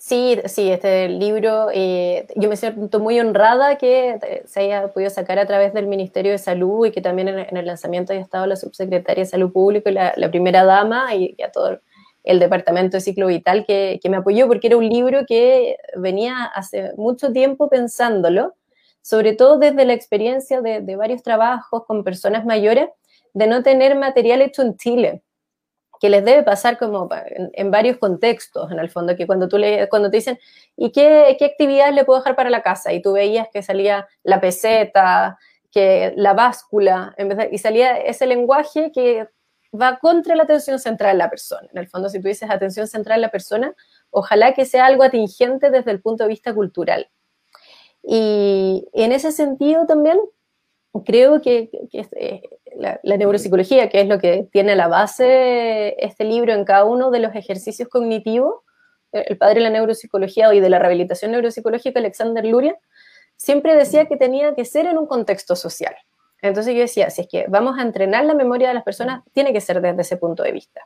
Sí, 0.07 0.39
sí, 0.45 0.71
este 0.71 1.09
libro, 1.09 1.69
eh, 1.75 2.29
yo 2.37 2.49
me 2.49 2.57
siento 2.57 3.01
muy 3.01 3.19
honrada 3.19 3.77
que 3.77 4.11
eh, 4.11 4.43
se 4.47 4.61
haya 4.61 4.93
podido 4.93 5.11
sacar 5.11 5.41
a 5.41 5.47
través 5.47 5.75
del 5.75 5.89
Ministerio 5.89 6.31
de 6.31 6.39
Salud 6.39 6.87
y 6.87 6.93
que 6.93 7.01
también 7.01 7.27
en, 7.27 7.57
el 7.57 7.67
lanzamiento 7.67 8.13
haya 8.13 8.23
estado 8.23 8.47
la 8.47 8.55
subsecretaria 8.55 9.25
de 9.25 9.29
Salud 9.29 9.51
Pública 9.53 9.91
la, 9.91 10.31
primera 10.31 10.63
dama 10.65 11.13
y, 11.17 11.37
a 11.43 11.51
todo 11.51 11.81
el 12.23 12.39
departamento 12.39 12.99
de 12.99 13.01
ciclo 13.01 13.27
vital 13.27 13.67
que, 13.67 13.99
me 14.09 14.19
apoyó 14.19 14.47
porque 14.47 14.69
era 14.69 14.77
un 14.77 14.89
libro 14.89 15.27
que 15.27 15.77
venía 15.97 16.45
hace 16.45 16.93
mucho 16.97 17.33
tiempo 17.33 17.69
pensándolo, 17.69 18.55
sobre 19.03 19.33
todo 19.33 19.59
desde 19.59 19.85
la 19.87 19.95
experiencia 19.95 20.61
de, 20.61 20.95
varios 20.95 21.25
trabajos 21.25 21.83
con 21.85 22.05
personas 22.05 22.45
mayores, 22.45 22.91
de 23.35 23.49
no 23.49 23.65
tener 23.65 23.97
material 23.99 24.41
hecho 24.41 24.63
que 26.01 26.11
les 26.11 26.25
debe 26.25 26.43
pasar 26.43 26.79
como 26.79 27.09
en, 27.13 27.71
varios 27.71 27.99
contextos, 27.99 28.71
en 28.71 28.79
el 28.79 28.91
fondo, 28.91 29.17
que 29.17 29.27
cuando, 29.27 29.49
tú 29.49 29.59
le, 29.59 29.89
cuando 29.89 30.11
te 30.11 30.19
dicen, 30.19 30.39
¿y 30.77 30.93
qué, 30.93 31.37
qué 31.39 31.45
actividad 31.47 31.93
le 31.93 32.05
puedo 32.05 32.21
dejar 32.21 32.37
para 32.37 32.51
la 32.51 32.63
casa? 32.63 32.93
Y 32.93 33.01
tú 33.01 33.13
veías 33.13 33.49
que 33.53 33.63
salía 33.63 34.07
la 34.23 34.41
peseta, 34.41 35.39
que 35.71 36.13
la 36.17 36.35
báscula, 36.35 37.15
y 37.51 37.59
salía 37.59 37.99
ese 37.99 38.27
lenguaje 38.27 38.93
que 38.93 39.29
va 39.79 39.99
contra 39.99 40.35
la 40.35 40.45
atención 40.45 40.79
central 40.79 41.13
de 41.13 41.19
la 41.19 41.31
persona. 41.31 41.69
En 41.73 41.79
el 41.79 41.89
fondo, 41.89 42.09
si 42.09 42.21
tú 42.21 42.29
dices 42.29 42.51
atención 42.51 42.87
central 42.87 43.19
de 43.19 43.27
la 43.27 43.31
persona, 43.31 43.75
ojalá 44.11 44.55
que 44.55 44.65
sea 44.65 44.87
algo 44.87 45.03
atingente 45.03 45.71
desde 45.71 45.91
el 45.91 46.01
punto 46.01 46.25
de 46.25 46.29
vista 46.29 46.55
cultural. 46.55 47.11
Y 48.03 48.89
en 48.93 49.13
ese 49.13 49.33
sentido 49.33 49.87
también 49.87 50.19
creo 51.05 51.41
que, 51.41 51.71
eh, 51.93 52.43
la, 52.77 53.17
neuropsicología, 53.17 53.89
que 53.89 54.01
es 54.01 54.09
lo 54.09 54.19
que 54.19 54.49
tiene 54.53 54.77
la 54.77 54.89
base 54.89 55.97
este 56.05 56.25
libro 56.25 56.53
en 56.53 56.65
cada 56.65 56.85
uno 56.85 57.11
de 57.11 57.21
los 57.21 57.35
ejercicios 57.35 57.89
cognitivos, 57.89 58.57
eh, 59.13 59.25
el 59.29 59.39
padre 59.39 59.57
de 59.57 59.61
la 59.63 59.71
neuropsicología 59.71 60.53
y 60.55 60.61
de 60.61 60.71
la 60.71 60.79
rehabilitación 60.79 61.33
neuropsicológica, 61.33 61.99
Alexander 61.99 62.45
Luria, 62.45 62.77
siempre 63.37 63.77
decía 63.77 64.07
que 64.07 64.17
tenía 64.17 64.55
que 64.55 64.65
ser 64.65 64.87
en 64.87 64.99
un 64.99 65.07
contexto 65.07 65.57
social. 65.57 65.95
Entonces 66.43 66.75
yo 66.75 66.81
decía, 66.81 67.11
si 67.11 67.23
es 67.23 67.29
que 67.29 67.47
vamos 67.49 67.79
a 67.79 67.83
entrenar 67.83 68.25
la 68.25 68.35
memoria 68.35 68.69
de 68.69 68.75
las 68.75 68.85
personas, 68.85 69.23
tiene 69.33 69.53
que 69.53 69.61
ser 69.61 69.81
desde 69.81 70.03
ese 70.03 70.17
punto 70.17 70.43
de 70.43 70.53
vista. 70.53 70.83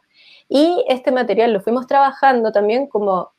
Y 0.48 0.84
este 0.88 1.12
material 1.12 1.52
lo 1.52 1.60
fuimos 1.60 1.86
trabajando 1.86 2.52
también 2.52 2.86
como 2.86 3.32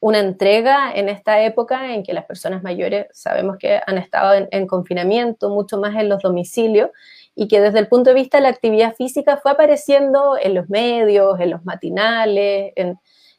una 0.00 0.18
entrega 0.18 0.92
en 0.94 1.10
esta 1.10 1.42
época 1.42 1.92
en 1.92 2.02
que 2.02 2.14
las 2.14 2.24
personas 2.24 2.62
mayores 2.62 3.06
sabemos 3.12 3.58
que 3.58 3.80
han 3.86 3.98
estado 3.98 4.48
en, 4.50 4.66
confinamiento, 4.66 5.50
mucho 5.50 5.78
más 5.78 5.94
en 5.96 6.08
los 6.08 6.22
domicilios, 6.22 6.90
y 7.34 7.48
que 7.48 7.60
desde 7.60 7.78
el 7.78 7.88
punto 7.88 8.10
de 8.10 8.14
vista 8.14 8.38
de 8.38 8.42
la 8.42 8.48
actividad 8.48 8.94
física 8.94 9.36
fue 9.36 9.52
apareciendo 9.52 10.36
en 10.40 10.54
los 10.54 10.68
medios, 10.68 11.38
en 11.38 11.50
los 11.50 11.64
matinales, 11.64 12.72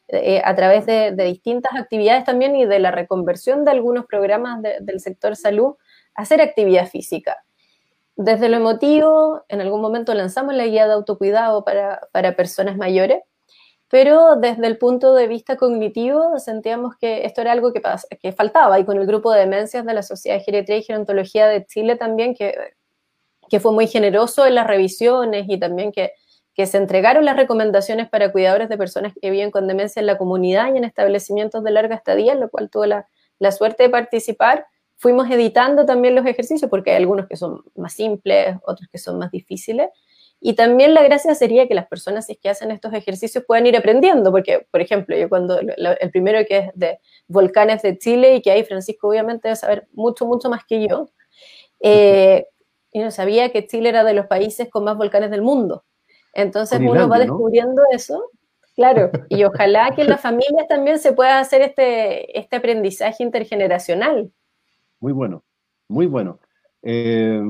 eh, 0.08 0.40
a 0.44 0.54
través 0.54 0.86
de, 0.86 1.12
distintas 1.12 1.72
actividades 1.74 2.24
también 2.24 2.54
y 2.54 2.64
de 2.64 2.78
la 2.78 2.90
reconversión 2.92 3.64
de 3.64 3.72
algunos 3.72 4.06
programas 4.06 4.62
del 4.62 5.00
sector 5.00 5.36
salud, 5.36 5.74
hacer 6.14 6.40
actividad 6.40 6.86
física. 6.86 7.44
Desde 8.14 8.48
lo 8.48 8.56
emotivo, 8.56 9.44
en 9.48 9.60
algún 9.60 9.80
momento 9.80 10.14
lanzamos 10.14 10.54
la 10.54 10.66
guía 10.66 10.86
de 10.86 10.92
autocuidado 10.92 11.64
para, 11.64 12.08
para 12.12 12.36
personas 12.36 12.76
mayores, 12.76 13.20
pero 13.92 14.36
desde 14.36 14.66
el 14.68 14.78
punto 14.78 15.14
de 15.14 15.28
vista 15.28 15.58
cognitivo 15.58 16.38
sentíamos 16.38 16.96
que 16.96 17.26
esto 17.26 17.42
era 17.42 17.52
algo 17.52 17.74
que, 17.74 18.32
faltaba 18.32 18.80
y 18.80 18.86
con 18.86 18.96
el 18.96 19.06
grupo 19.06 19.30
de 19.30 19.40
demencias 19.40 19.84
de 19.84 19.92
la 19.92 20.02
Sociedad 20.02 20.38
de 20.38 20.44
Geriatría 20.44 20.78
y 20.78 20.82
Gerontología 20.82 21.46
de 21.46 21.66
Chile 21.66 21.96
también, 21.96 22.34
que, 22.34 22.54
que 23.50 23.60
fue 23.60 23.70
muy 23.70 23.86
generoso 23.86 24.46
en 24.46 24.54
las 24.54 24.66
revisiones 24.66 25.44
y 25.46 25.58
también 25.58 25.92
que, 25.92 26.12
que 26.54 26.64
se 26.64 26.78
entregaron 26.78 27.26
las 27.26 27.36
recomendaciones 27.36 28.08
para 28.08 28.32
cuidadores 28.32 28.70
de 28.70 28.78
personas 28.78 29.12
que 29.20 29.28
viven 29.28 29.50
con 29.50 29.68
demencia 29.68 30.00
en 30.00 30.06
la 30.06 30.16
comunidad 30.16 30.72
y 30.72 30.78
en 30.78 30.84
establecimientos 30.84 31.62
de 31.62 31.70
larga 31.72 31.94
estadía, 31.94 32.32
en 32.32 32.40
lo 32.40 32.48
cual 32.48 32.70
tuve 32.70 32.86
la, 32.86 33.08
la 33.40 33.52
suerte 33.52 33.82
de 33.82 33.90
participar. 33.90 34.64
Fuimos 34.96 35.30
editando 35.30 35.84
también 35.84 36.14
los 36.14 36.24
ejercicios 36.24 36.70
porque 36.70 36.92
hay 36.92 36.96
algunos 36.96 37.28
que 37.28 37.36
son 37.36 37.62
más 37.76 37.92
simples, 37.92 38.56
otros 38.64 38.88
que 38.90 38.96
son 38.96 39.18
más 39.18 39.30
difíciles. 39.30 39.90
Y 40.44 40.54
también 40.54 40.92
la 40.92 41.04
gracia 41.04 41.36
sería 41.36 41.68
que 41.68 41.74
las 41.74 41.86
personas 41.86 42.26
que 42.26 42.48
hacen 42.48 42.72
estos 42.72 42.92
ejercicios 42.94 43.44
puedan 43.46 43.64
ir 43.64 43.76
aprendiendo, 43.76 44.32
porque, 44.32 44.66
por 44.72 44.80
ejemplo, 44.80 45.16
yo 45.16 45.28
cuando 45.28 45.60
el 45.60 46.10
primero 46.10 46.44
que 46.48 46.58
es 46.58 46.70
de 46.74 46.98
volcanes 47.28 47.80
de 47.82 47.96
Chile 47.96 48.34
y 48.34 48.42
que 48.42 48.50
ahí 48.50 48.64
Francisco 48.64 49.08
obviamente 49.08 49.46
debe 49.46 49.54
saber 49.54 49.86
mucho, 49.92 50.26
mucho 50.26 50.50
más 50.50 50.64
que 50.64 50.88
yo, 50.88 51.10
eh, 51.78 52.46
y 52.92 52.98
no 52.98 53.12
sabía 53.12 53.52
que 53.52 53.68
Chile 53.68 53.90
era 53.90 54.02
de 54.02 54.14
los 54.14 54.26
países 54.26 54.68
con 54.68 54.82
más 54.82 54.96
volcanes 54.96 55.30
del 55.30 55.42
mundo. 55.42 55.84
Entonces 56.34 56.80
uno 56.80 57.08
va 57.08 57.20
descubriendo 57.20 57.80
eso, 57.92 58.28
claro, 58.74 59.12
y 59.28 59.44
ojalá 59.44 59.90
que 59.94 60.02
en 60.02 60.08
las 60.08 60.20
familias 60.20 60.66
también 60.68 60.98
se 60.98 61.12
pueda 61.12 61.38
hacer 61.38 61.62
este, 61.62 62.36
este 62.36 62.56
aprendizaje 62.56 63.22
intergeneracional. 63.22 64.32
Muy 64.98 65.12
bueno, 65.12 65.44
muy 65.86 66.06
bueno. 66.06 66.40
Eh, 66.82 67.40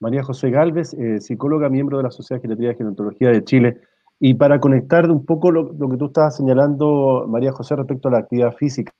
María 0.00 0.22
José 0.22 0.50
Galvez, 0.50 0.94
eh, 0.94 1.20
psicóloga, 1.20 1.68
miembro 1.68 1.98
de 1.98 2.04
la 2.04 2.10
Sociedad 2.10 2.40
de 2.40 2.42
Geriatría 2.42 2.72
y 2.72 2.76
Gerontología 2.76 3.30
de 3.30 3.44
Chile. 3.44 3.76
Y 4.20 4.34
para 4.34 4.58
conectar 4.58 5.10
un 5.10 5.24
poco 5.24 5.50
lo, 5.50 5.76
que 5.76 5.96
tú 5.96 6.06
estabas 6.06 6.36
señalando, 6.36 7.26
María 7.28 7.52
José, 7.52 7.76
respecto 7.76 8.08
a 8.08 8.12
la 8.12 8.18
actividad 8.18 8.54
física, 8.54 8.92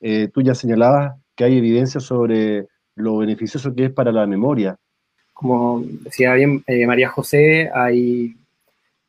eh, 0.00 0.28
tú 0.32 0.42
ya 0.42 0.54
señalabas 0.54 1.16
que 1.34 1.44
hay 1.44 1.58
evidencia 1.58 2.00
sobre 2.00 2.68
lo 2.94 3.18
beneficioso 3.18 3.74
que 3.74 3.86
es 3.86 3.90
para 3.90 4.12
la 4.12 4.26
memoria. 4.26 4.76
Como 5.32 5.82
decía 6.02 6.32
bien 6.34 6.62
María 6.86 7.08
José, 7.08 7.68
hay 7.74 8.36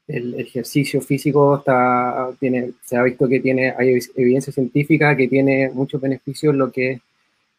el 0.08 0.40
ejercicio 0.40 1.02
físico 1.02 1.58
está, 1.58 2.30
tiene, 2.40 2.72
se 2.84 2.96
ha 2.96 3.04
visto 3.04 3.28
que 3.28 3.40
tiene, 3.40 3.74
hay 3.78 4.00
evidencia 4.16 4.54
científica 4.54 5.16
que 5.16 5.28
tiene 5.28 5.72
muchos 5.74 6.00
beneficios 6.00 6.54
en 6.54 6.60
lo 6.60 6.72
que 6.72 6.92
es 6.92 7.02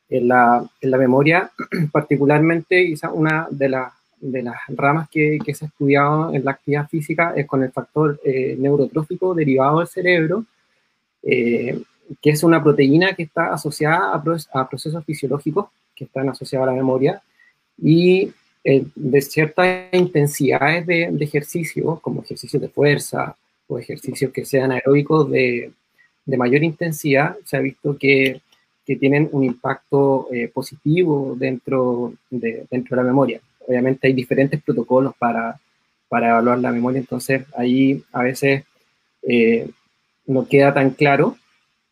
en 0.08 0.28
la, 0.28 0.68
en 0.80 0.90
la 0.90 0.98
memoria, 0.98 1.50
particularmente 1.92 2.86
quizá 2.86 3.10
una 3.10 3.48
de, 3.50 3.82
de 4.20 4.42
las 4.42 4.56
ramas 4.68 5.08
que, 5.10 5.38
que, 5.44 5.54
se 5.54 5.64
ha 5.64 5.68
estudiado 5.68 6.32
en 6.32 6.44
la 6.44 6.52
actividad 6.52 6.88
física 6.88 7.32
es 7.36 7.46
con 7.46 7.62
el 7.62 7.72
factor 7.72 8.20
eh, 8.24 8.56
neurotrófico 8.58 9.34
derivado 9.34 9.80
del 9.80 9.88
cerebro, 9.88 10.44
eh, 11.22 11.82
que 12.22 12.30
es 12.30 12.42
una 12.42 12.62
proteína 12.62 13.14
que 13.14 13.24
está 13.24 13.52
asociada 13.52 14.12
a, 14.12 14.60
a 14.60 14.68
procesos 14.68 15.04
fisiológicos 15.04 15.66
que 15.94 16.04
están 16.04 16.28
asociados 16.28 16.68
a 16.68 16.70
la 16.70 16.76
memoria 16.76 17.20
y 17.82 18.32
eh, 18.62 18.84
de 18.94 19.20
ciertas 19.22 19.92
intensidades 19.92 20.86
de, 20.86 21.08
de, 21.10 21.24
ejercicio, 21.24 21.98
como 22.00 22.22
ejercicios 22.22 22.60
de 22.60 22.68
fuerza 22.68 23.36
o 23.68 23.78
ejercicios 23.78 24.32
que 24.32 24.44
sean 24.44 24.72
aeróbicos 24.72 25.30
de, 25.30 25.72
de 26.24 26.36
mayor 26.36 26.62
intensidad, 26.62 27.36
se 27.44 27.56
ha 27.56 27.60
visto 27.60 27.96
que, 27.96 28.40
que 28.86 28.96
tienen 28.96 29.28
un 29.32 29.42
impacto 29.42 30.28
eh, 30.32 30.48
positivo 30.48 31.34
dentro 31.36 32.14
de, 32.30 32.66
dentro 32.70 32.96
de 32.96 33.02
la 33.02 33.08
memoria. 33.08 33.40
Obviamente 33.66 34.06
hay 34.06 34.12
diferentes 34.12 34.62
protocolos 34.62 35.14
para, 35.18 35.58
para 36.08 36.30
evaluar 36.30 36.60
la 36.60 36.70
memoria, 36.70 37.00
entonces 37.00 37.44
ahí 37.56 38.02
a 38.12 38.22
veces 38.22 38.64
eh, 39.22 39.68
no 40.26 40.46
queda 40.46 40.72
tan 40.72 40.90
claro, 40.90 41.36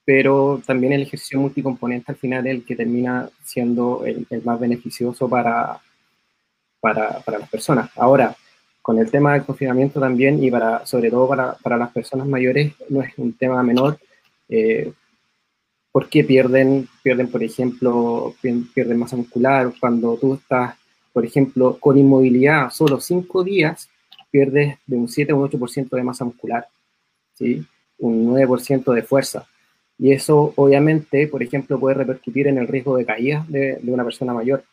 pero 0.04 0.62
también 0.64 0.92
el 0.92 1.02
ejercicio 1.02 1.40
multicomponente 1.40 2.12
al 2.12 2.16
final 2.16 2.46
es 2.46 2.54
el 2.54 2.64
que 2.64 2.76
termina 2.76 3.28
siendo 3.42 4.04
el, 4.06 4.26
más 4.44 4.60
beneficioso 4.60 5.28
para, 5.28 5.80
para, 6.80 7.20
para, 7.20 7.38
las 7.40 7.48
personas. 7.48 7.90
Ahora, 7.96 8.36
con 8.82 8.98
el 8.98 9.10
tema 9.10 9.32
del 9.32 9.44
confinamiento 9.44 9.98
también 9.98 10.44
y 10.44 10.50
sobre 10.84 11.10
todo 11.10 11.26
para, 11.26 11.54
para 11.54 11.76
las 11.76 11.90
personas 11.90 12.26
mayores, 12.28 12.72
no 12.88 13.02
es 13.02 13.12
un 13.16 13.32
tema 13.32 13.62
menor, 13.62 13.98
eh, 14.48 14.92
porque 15.94 16.24
pierden, 16.24 16.88
pierden, 17.04 17.28
por 17.28 17.40
ejemplo, 17.44 18.34
pierden 18.74 18.98
masa 18.98 19.14
muscular. 19.14 19.72
Cuando 19.78 20.16
tú 20.16 20.34
estás, 20.34 20.74
por 21.12 21.24
ejemplo, 21.24 21.78
con 21.78 21.96
inmovilidad 21.96 22.70
solo 22.70 23.00
cinco 23.00 23.44
días, 23.44 23.88
pierdes 24.28 24.76
de 24.88 24.96
un 24.96 25.06
7 25.06 25.30
a 25.30 25.36
un 25.36 25.48
8% 25.48 25.90
de 25.90 26.02
masa 26.02 26.24
muscular, 26.24 26.66
¿sí? 27.34 27.64
un 27.98 28.26
9% 28.26 28.92
de 28.92 29.02
fuerza. 29.04 29.46
Y 29.96 30.10
eso, 30.10 30.52
obviamente, 30.56 31.28
por 31.28 31.44
ejemplo, 31.44 31.78
puede 31.78 31.94
repercutir 31.94 32.48
en 32.48 32.58
el 32.58 32.66
riesgo 32.66 32.96
de 32.96 33.06
caída 33.06 33.46
de, 33.46 33.78
de 33.80 33.92
una 33.92 34.02
persona 34.02 34.34
mayor 34.34 34.64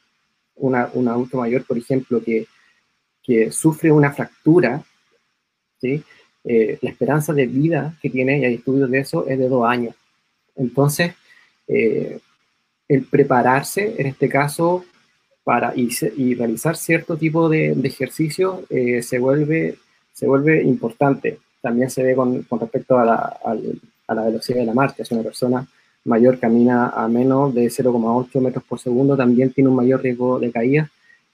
una, 0.55 0.89
un 0.95 1.07
adulto 1.07 1.37
mayor, 1.37 1.63
por 1.65 1.77
ejemplo, 1.77 2.19
que, 2.23 2.47
que 3.21 3.51
sufre 3.51 3.91
una 3.91 4.11
fractura, 4.11 4.83
¿sí? 5.79 6.03
Eh, 6.43 6.79
la 6.81 6.89
esperanza 6.89 7.31
de 7.31 7.45
vida 7.45 7.95
que 8.01 8.09
tiene, 8.09 8.39
y 8.39 8.45
hay 8.45 8.55
estudios 8.55 8.89
de 8.89 9.01
eso, 9.01 9.27
es 9.27 9.37
de 9.37 9.47
dos 9.47 9.63
años. 9.69 9.93
Entonces, 10.61 11.13
eh, 11.67 12.19
el 12.87 13.03
prepararse, 13.05 13.95
en 13.97 14.07
este 14.07 14.29
caso, 14.29 14.85
para 15.43 15.73
y, 15.75 16.35
realizar 16.35 16.77
cierto 16.77 17.17
tipo 17.17 17.49
de, 17.49 17.73
de 17.75 17.87
ejercicio 17.87 18.63
eh, 18.69 19.01
se, 19.01 19.17
vuelve, 19.17 19.77
se 20.13 20.27
vuelve 20.27 20.61
importante. 20.63 21.39
También 21.61 21.89
se 21.89 22.03
ve 22.03 22.15
con, 22.15 22.45
respecto 22.59 22.99
a 22.99 23.05
la, 23.05 24.23
velocidad 24.23 24.59
de 24.59 24.65
la 24.65 24.73
marcha. 24.73 25.03
Es 25.03 25.11
una 25.11 25.23
persona 25.23 25.67
mayor 26.05 26.39
camina 26.39 26.89
a 26.89 27.07
menos 27.07 27.53
de 27.53 27.65
0,8 27.67 28.39
metros 28.39 28.63
por 28.63 28.79
segundo, 28.79 29.15
también 29.15 29.51
tiene 29.51 29.69
un 29.69 29.75
mayor 29.75 30.01
riesgo 30.01 30.39
de 30.39 30.51
caída. 30.51 30.89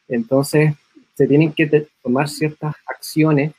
Entonces, 0.07 0.73
se 1.15 1.27
tienen 1.27 1.51
que 1.51 1.87
tomar 2.03 2.29
ciertas 2.29 2.75
acciones 2.85 3.53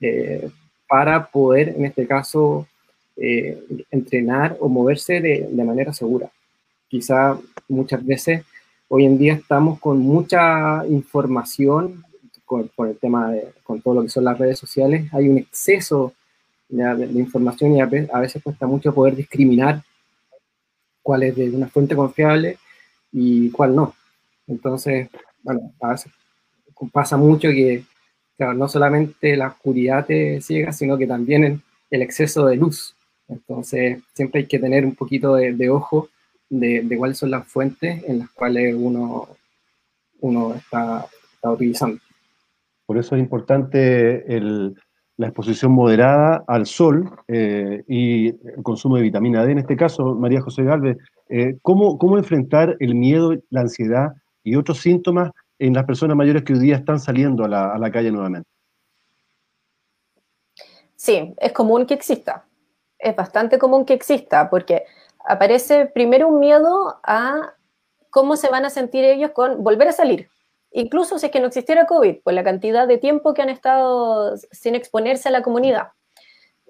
eh, 0.00 0.48
para 0.88 1.26
poder, 1.26 1.70
en 1.70 1.86
este 1.86 2.06
caso, 2.06 2.66
eh, 3.20 3.62
entrenar 3.90 4.56
o 4.60 4.68
moverse 4.68 5.20
de, 5.20 5.48
de, 5.50 5.64
manera 5.64 5.92
segura. 5.92 6.30
Quizá 6.88 7.38
muchas 7.68 8.04
veces 8.04 8.44
hoy 8.88 9.04
en 9.04 9.18
día 9.18 9.34
estamos 9.34 9.78
con 9.80 9.98
mucha 9.98 10.86
información 10.86 12.04
con, 12.44 12.68
con, 12.68 12.88
el 12.88 12.96
tema 12.96 13.30
de, 13.30 13.48
con 13.62 13.82
todo 13.82 13.94
lo 13.94 14.02
que 14.02 14.08
son 14.08 14.24
las 14.24 14.38
redes 14.38 14.58
sociales, 14.58 15.12
hay 15.12 15.28
un 15.28 15.36
exceso 15.36 16.14
de, 16.68 17.06
de 17.06 17.20
información 17.20 17.76
y 17.76 17.80
a 17.80 17.86
veces, 17.86 18.42
cuesta 18.42 18.66
mucho 18.66 18.94
poder 18.94 19.14
discriminar 19.14 19.82
cuál 21.02 21.22
es 21.24 21.36
de 21.36 21.50
una 21.50 21.68
fuente 21.68 21.94
confiable 21.94 22.58
y 23.12 23.50
cuál 23.50 23.74
no. 23.74 23.94
Entonces, 24.46 25.08
bueno, 25.42 25.72
a 25.80 25.90
veces 25.92 26.12
pasa 26.92 27.16
mucho 27.16 27.48
que, 27.48 27.84
no 28.38 28.68
solamente 28.68 29.36
la 29.36 29.48
oscuridad 29.48 30.06
te 30.06 30.40
ciega, 30.40 30.72
sino 30.72 30.96
que 30.96 31.08
también 31.08 31.60
el 31.90 32.02
exceso 32.02 32.46
de 32.46 32.54
luz. 32.54 32.94
Entonces, 33.28 34.02
siempre 34.14 34.40
hay 34.40 34.46
que 34.46 34.58
tener 34.58 34.84
un 34.84 34.94
poquito 34.94 35.34
de, 35.34 35.52
de 35.52 35.70
ojo 35.70 36.08
de, 36.48 36.82
de, 36.82 36.96
cuáles 36.96 37.18
son 37.18 37.30
las 37.30 37.46
fuentes 37.46 38.02
en 38.04 38.20
las 38.20 38.30
cuales 38.30 38.74
uno, 38.74 39.28
uno 40.20 40.54
está, 40.54 41.06
está 41.34 41.50
utilizando. 41.50 41.98
Por 42.86 42.96
eso 42.96 43.16
es 43.16 43.20
importante 43.20 44.34
el, 44.34 44.74
la 45.18 45.26
exposición 45.26 45.72
moderada 45.72 46.42
al 46.46 46.64
sol 46.64 47.10
eh, 47.28 47.84
y 47.86 48.28
el 48.28 48.62
consumo 48.62 48.96
de 48.96 49.02
vitamina 49.02 49.44
D. 49.44 49.52
En 49.52 49.58
este 49.58 49.76
caso, 49.76 50.14
María 50.14 50.40
José 50.40 50.62
Galvez, 50.62 50.96
eh, 51.28 51.58
¿cómo, 51.60 51.98
¿cómo, 51.98 52.16
enfrentar 52.16 52.76
el 52.80 52.94
miedo, 52.94 53.34
la 53.50 53.60
ansiedad 53.60 54.12
y 54.42 54.56
otros 54.56 54.78
síntomas 54.78 55.32
en 55.58 55.74
las 55.74 55.84
personas 55.84 56.16
mayores 56.16 56.44
que 56.44 56.54
hoy 56.54 56.60
día 56.60 56.76
están 56.76 57.00
saliendo 57.00 57.44
a 57.44 57.48
la, 57.48 57.74
a 57.74 57.78
la 57.78 57.90
calle 57.90 58.10
nuevamente? 58.10 58.48
Sí, 60.96 61.34
es 61.36 61.52
común 61.52 61.84
que 61.84 61.94
exista. 61.94 62.47
Es 62.98 63.14
bastante 63.16 63.58
común 63.58 63.84
que 63.84 63.94
exista 63.94 64.50
porque 64.50 64.84
aparece 65.24 65.86
primero 65.86 66.28
un 66.28 66.40
miedo 66.40 67.00
a 67.02 67.54
cómo 68.10 68.36
se 68.36 68.48
van 68.48 68.64
a 68.64 68.70
sentir 68.70 69.04
ellos 69.04 69.30
con 69.32 69.62
volver 69.62 69.88
a 69.88 69.92
salir 69.92 70.28
incluso 70.70 71.18
si 71.18 71.26
es 71.26 71.32
que 71.32 71.40
no 71.40 71.46
existiera 71.46 71.86
COVID, 71.86 72.22
por 72.22 72.32
la 72.32 72.44
cantidad 72.44 72.86
de 72.86 72.98
tiempo 72.98 73.34
que 73.34 73.42
han 73.42 73.48
estado 73.48 74.36
sin 74.50 74.74
exponerse 74.74 75.28
a 75.28 75.32
la 75.32 75.42
comunidad. 75.42 75.88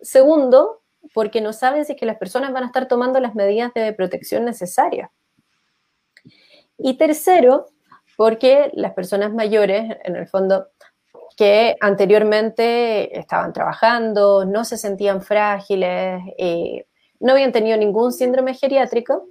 Segundo, 0.03 0.83
porque 1.15 1.41
no 1.41 1.53
saben 1.53 1.85
si 1.85 1.93
es 1.93 1.99
que 1.99 2.07
las 2.07 2.19
personas 2.19 2.53
van 2.53 2.65
a 2.65 2.67
estar 2.67 2.87
tomando 2.89 3.21
las 3.21 3.35
medidas 3.35 3.73
de 3.75 3.93
protección 3.93 4.45
necesarias. 4.45 5.11
Y 6.77 6.97
tercero, 6.97 7.67
porque 8.17 8.71
las 8.75 8.93
personas 8.93 9.33
mayores, 9.33 9.97
en 10.05 10.17
el 10.17 10.29
fondo, 10.29 10.69
que 11.39 11.77
anteriormente 11.81 13.17
estaban 13.17 13.53
trabajando, 13.53 14.45
no 14.45 14.65
se 14.65 14.77
sentían 14.77 15.23
frágiles, 15.23 16.21
eh, 16.37 16.85
no 17.21 17.33
habían 17.33 17.53
tenido 17.53 17.77
ningún 17.77 18.13
síndrome 18.13 18.55
geriátrico, 18.55 19.29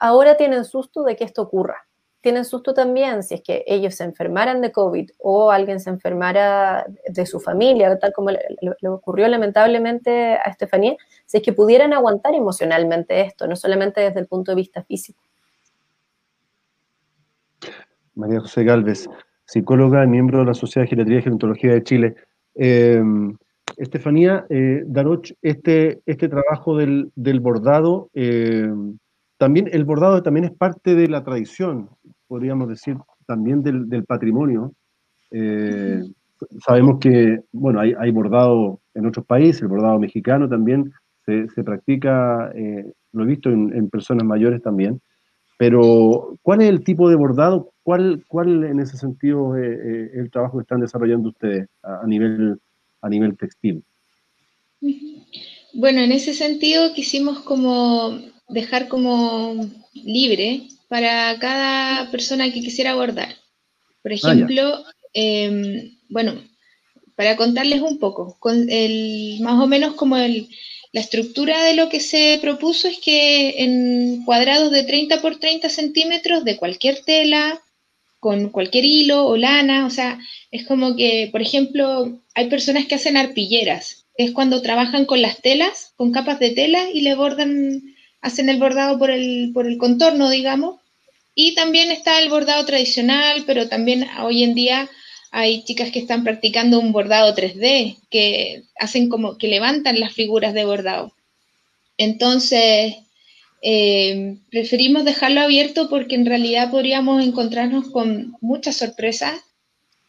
ahora 0.00 0.36
tienen 0.36 0.64
susto 0.64 1.04
de 1.04 1.14
que 1.14 1.24
esto 1.24 1.42
ocurra 1.42 1.86
tienen 2.20 2.44
susto 2.44 2.74
también 2.74 3.22
si 3.22 3.34
es 3.34 3.42
que 3.42 3.64
ellos 3.66 3.94
se 3.94 4.04
enfermaran 4.04 4.60
de 4.60 4.72
COVID 4.72 5.10
o 5.18 5.50
alguien 5.50 5.80
se 5.80 5.90
enfermara 5.90 6.86
de 7.08 7.26
su 7.26 7.40
familia, 7.40 7.98
tal 7.98 8.12
como 8.12 8.30
le, 8.30 8.40
le, 8.60 8.88
ocurrió 8.88 9.26
lamentablemente 9.28 10.34
a 10.34 10.50
Estefanía, 10.50 10.96
si 11.24 11.38
es 11.38 11.42
que 11.42 11.52
pudieran 11.52 11.92
aguantar 11.92 12.34
emocionalmente 12.34 13.22
esto, 13.22 13.46
no 13.46 13.56
solamente 13.56 14.00
desde 14.02 14.20
el 14.20 14.26
punto 14.26 14.52
de 14.52 14.56
vista 14.56 14.82
físico. 14.82 15.22
María 18.14 18.40
José 18.40 18.64
Galvez, 18.64 19.08
psicóloga 19.50 20.04
y 20.04 20.08
miembro 20.08 20.38
de 20.38 20.44
la 20.44 20.54
Sociedad 20.54 20.84
de 20.84 20.90
Geriatría 20.90 21.18
y 21.18 21.22
Gerontología 21.22 21.72
de 21.72 21.82
Chile. 21.82 22.14
Estefanía, 23.76 24.46
Daroch, 24.86 25.32
este, 25.42 26.00
este 26.06 26.28
trabajo 26.28 26.76
del, 26.76 27.40
bordado, 27.40 28.10
también 29.38 29.68
el 29.72 29.84
bordado 29.84 30.22
también 30.22 30.44
es 30.44 30.52
parte 30.52 30.94
de 30.94 31.08
la 31.08 31.24
tradición, 31.24 31.88
podríamos 32.28 32.68
decir, 32.68 32.96
también 33.26 33.62
del, 33.62 34.04
patrimonio. 34.04 34.72
sabemos 36.60 36.98
que, 37.00 37.40
bueno, 37.52 37.80
hay, 37.80 37.94
hay, 37.98 38.10
bordado 38.12 38.80
en 38.94 39.06
otros 39.06 39.26
países, 39.26 39.62
el 39.62 39.68
bordado 39.68 39.98
mexicano 39.98 40.48
también 40.48 40.92
se, 41.24 41.48
se 41.48 41.64
practica, 41.64 42.52
lo 43.12 43.24
he 43.24 43.26
visto 43.26 43.50
en, 43.50 43.88
personas 43.90 44.24
mayores 44.24 44.62
también, 44.62 45.00
pero 45.60 46.38
¿cuál 46.40 46.62
es 46.62 46.70
el 46.70 46.82
tipo 46.82 47.10
de 47.10 47.16
bordado? 47.16 47.74
¿Cuál, 47.82 48.24
cuál 48.26 48.64
en 48.64 48.80
ese 48.80 48.96
sentido 48.96 49.58
es 49.58 50.10
el 50.14 50.30
trabajo 50.30 50.56
que 50.56 50.62
están 50.62 50.80
desarrollando 50.80 51.28
ustedes 51.28 51.68
a, 51.82 52.06
nivel, 52.06 52.58
a 53.02 53.10
nivel 53.10 53.36
textil? 53.36 53.84
Bueno, 55.74 56.00
en 56.00 56.12
ese 56.12 56.32
sentido 56.32 56.94
quisimos 56.94 57.40
como 57.40 58.18
dejar 58.48 58.88
como 58.88 59.68
libre 59.92 60.62
para 60.88 61.38
cada 61.38 62.10
persona 62.10 62.50
que 62.50 62.62
quisiera 62.62 62.94
bordar. 62.94 63.28
Por 64.02 64.12
ah, 64.12 64.14
ejemplo, 64.14 64.82
em, 65.12 65.94
bueno, 66.08 66.40
para 67.16 67.36
contarles 67.36 67.82
un 67.82 67.98
poco, 67.98 68.34
con 68.40 68.70
el, 68.70 69.40
más 69.42 69.62
o 69.62 69.66
menos 69.66 69.92
como 69.92 70.16
el, 70.16 70.48
la 70.92 71.00
estructura 71.00 71.62
de 71.64 71.74
lo 71.74 71.88
que 71.88 72.00
se 72.00 72.38
propuso 72.40 72.88
es 72.88 72.98
que 72.98 73.62
en 73.62 74.24
cuadrados 74.24 74.72
de 74.72 74.82
30 74.82 75.20
por 75.20 75.38
30 75.38 75.68
centímetros 75.68 76.44
de 76.44 76.56
cualquier 76.56 77.02
tela, 77.04 77.62
con 78.18 78.50
cualquier 78.50 78.84
hilo 78.84 79.26
o 79.26 79.36
lana, 79.36 79.86
o 79.86 79.90
sea, 79.90 80.18
es 80.50 80.66
como 80.66 80.96
que, 80.96 81.28
por 81.30 81.40
ejemplo, 81.40 82.20
hay 82.34 82.50
personas 82.50 82.86
que 82.86 82.96
hacen 82.96 83.16
arpilleras, 83.16 84.06
es 84.16 84.32
cuando 84.32 84.62
trabajan 84.62 85.06
con 85.06 85.22
las 85.22 85.40
telas, 85.40 85.92
con 85.96 86.12
capas 86.12 86.38
de 86.40 86.50
tela 86.50 86.90
y 86.92 87.00
le 87.00 87.14
bordan, 87.14 87.82
hacen 88.20 88.48
el 88.48 88.58
bordado 88.58 88.98
por 88.98 89.10
el, 89.10 89.52
por 89.54 89.66
el 89.66 89.78
contorno, 89.78 90.28
digamos. 90.28 90.80
Y 91.34 91.54
también 91.54 91.90
está 91.90 92.20
el 92.20 92.28
bordado 92.28 92.66
tradicional, 92.66 93.44
pero 93.46 93.68
también 93.68 94.06
hoy 94.22 94.42
en 94.42 94.54
día 94.54 94.90
hay 95.30 95.62
chicas 95.64 95.90
que 95.90 96.00
están 96.00 96.24
practicando 96.24 96.80
un 96.80 96.92
bordado 96.92 97.34
3D, 97.34 97.98
que 98.10 98.64
hacen 98.78 99.08
como 99.08 99.38
que 99.38 99.48
levantan 99.48 100.00
las 100.00 100.12
figuras 100.12 100.54
de 100.54 100.64
bordado. 100.64 101.12
Entonces, 101.96 102.96
eh, 103.62 104.38
preferimos 104.50 105.04
dejarlo 105.04 105.42
abierto 105.42 105.88
porque 105.90 106.14
en 106.14 106.26
realidad 106.26 106.70
podríamos 106.70 107.22
encontrarnos 107.22 107.90
con 107.90 108.36
muchas 108.40 108.76
sorpresas 108.76 109.38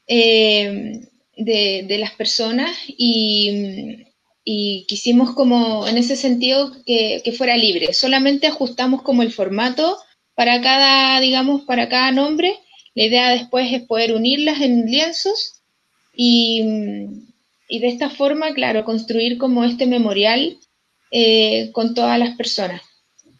eh, 0.07 1.01
de, 1.37 1.97
las 1.99 2.11
personas 2.11 2.71
y, 2.87 4.05
quisimos 4.87 5.33
como 5.33 5.87
en 5.87 5.97
ese 5.97 6.15
sentido 6.15 6.73
que, 6.85 7.21
que, 7.23 7.31
fuera 7.31 7.55
libre. 7.55 7.93
Solamente 7.93 8.47
ajustamos 8.47 9.01
como 9.01 9.21
el 9.21 9.31
formato 9.31 9.97
para 10.35 10.59
cada, 10.61 11.19
digamos, 11.21 11.61
para 11.63 11.87
cada 11.87 12.11
nombre. 12.11 12.57
La 12.93 13.03
idea 13.03 13.29
después 13.29 13.71
es 13.71 13.83
poder 13.83 14.13
unirlas 14.13 14.61
en 14.61 14.85
lienzos 14.85 15.61
y, 16.13 16.61
de 17.69 17.87
esta 17.87 18.09
forma, 18.09 18.53
claro, 18.53 18.83
construir 18.83 19.37
como 19.37 19.63
este 19.63 19.85
memorial 19.85 20.57
eh, 21.11 21.69
con 21.71 21.93
todas 21.95 22.19
las 22.19 22.35
personas. 22.35 22.81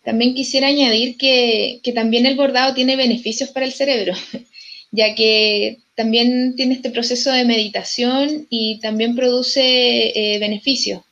También 0.04 0.34
quisiera 0.34 0.68
añadir 0.68 1.18
que, 1.18 1.82
también 1.94 2.26
el 2.26 2.36
bordado 2.36 2.74
tiene 2.74 2.96
beneficios 2.96 3.50
para 3.50 3.66
el 3.66 3.74
cerebro, 3.74 4.14
ya 4.92 5.16
que 5.16 5.80
también 5.96 6.56
tiene 6.56 6.76
este 6.76 6.90
proceso 6.90 7.32
de 7.32 7.46
meditación 7.46 8.48
y 8.50 8.80
también 8.80 9.16
produce 9.16 10.34
eh, 10.34 10.40
beneficios. 10.40 11.04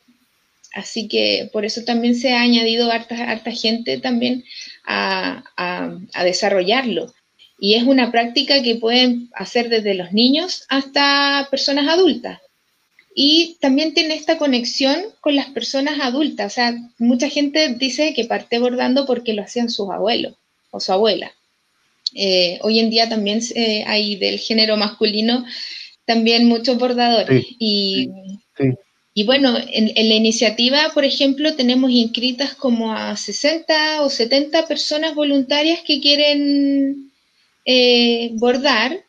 Así 0.73 1.07
que 1.07 1.49
por 1.51 1.65
eso 1.65 1.83
también 1.83 2.15
se 2.15 2.31
ha 2.31 2.41
añadido 2.41 2.91
harta, 2.91 3.51
gente 3.51 3.97
también 3.97 4.45
a 4.85 5.43
desarrollarlo. 6.23 7.11
Y 7.59 7.73
es 7.73 7.83
una 7.83 8.11
práctica 8.11 8.61
que 8.61 8.75
pueden 8.75 9.29
hacer 9.33 9.69
desde 9.69 9.93
los 9.93 10.13
niños 10.13 10.65
hasta 10.69 11.47
personas 11.51 11.87
adultas. 11.87 12.39
Y 13.13 13.57
también 13.59 13.93
tiene 13.93 14.15
esta 14.15 14.37
conexión 14.37 14.97
con 15.19 15.35
las 15.35 15.47
personas 15.47 15.99
adultas. 15.99 16.53
O 16.53 16.55
sea, 16.55 16.77
mucha 16.99 17.27
gente 17.27 17.75
dice 17.75 18.13
que 18.13 18.25
parte 18.25 18.59
bordando 18.59 19.05
porque 19.05 19.33
lo 19.33 19.41
hacían 19.41 19.69
sus 19.69 19.89
abuelos 19.89 20.35
o 20.71 20.79
su 20.79 20.93
abuela. 20.93 21.33
Eh, 22.15 22.59
hoy 22.61 22.79
en 22.79 22.89
día 22.89 23.09
también 23.09 23.41
eh, 23.55 23.83
hay 23.85 24.15
del 24.15 24.39
género 24.39 24.77
masculino 24.77 25.45
también 26.05 26.47
muchos 26.47 26.77
bordadores. 26.77 27.45
y, 27.59 28.09
y, 29.13 29.23
bueno, 29.25 29.57
en, 29.57 29.91
en, 29.95 30.09
la 30.09 30.15
iniciativa, 30.15 30.89
por 30.93 31.05
ejemplo, 31.05 31.55
tenemos 31.55 31.91
inscritas 31.91 32.55
como 32.55 32.93
a 32.93 33.15
60 33.15 34.01
o 34.01 34.09
70 34.09 34.65
personas 34.65 35.13
voluntarias 35.13 35.81
que 35.85 36.01
quieren 36.01 37.08
eh, 37.71 38.31
bordar 38.33 39.05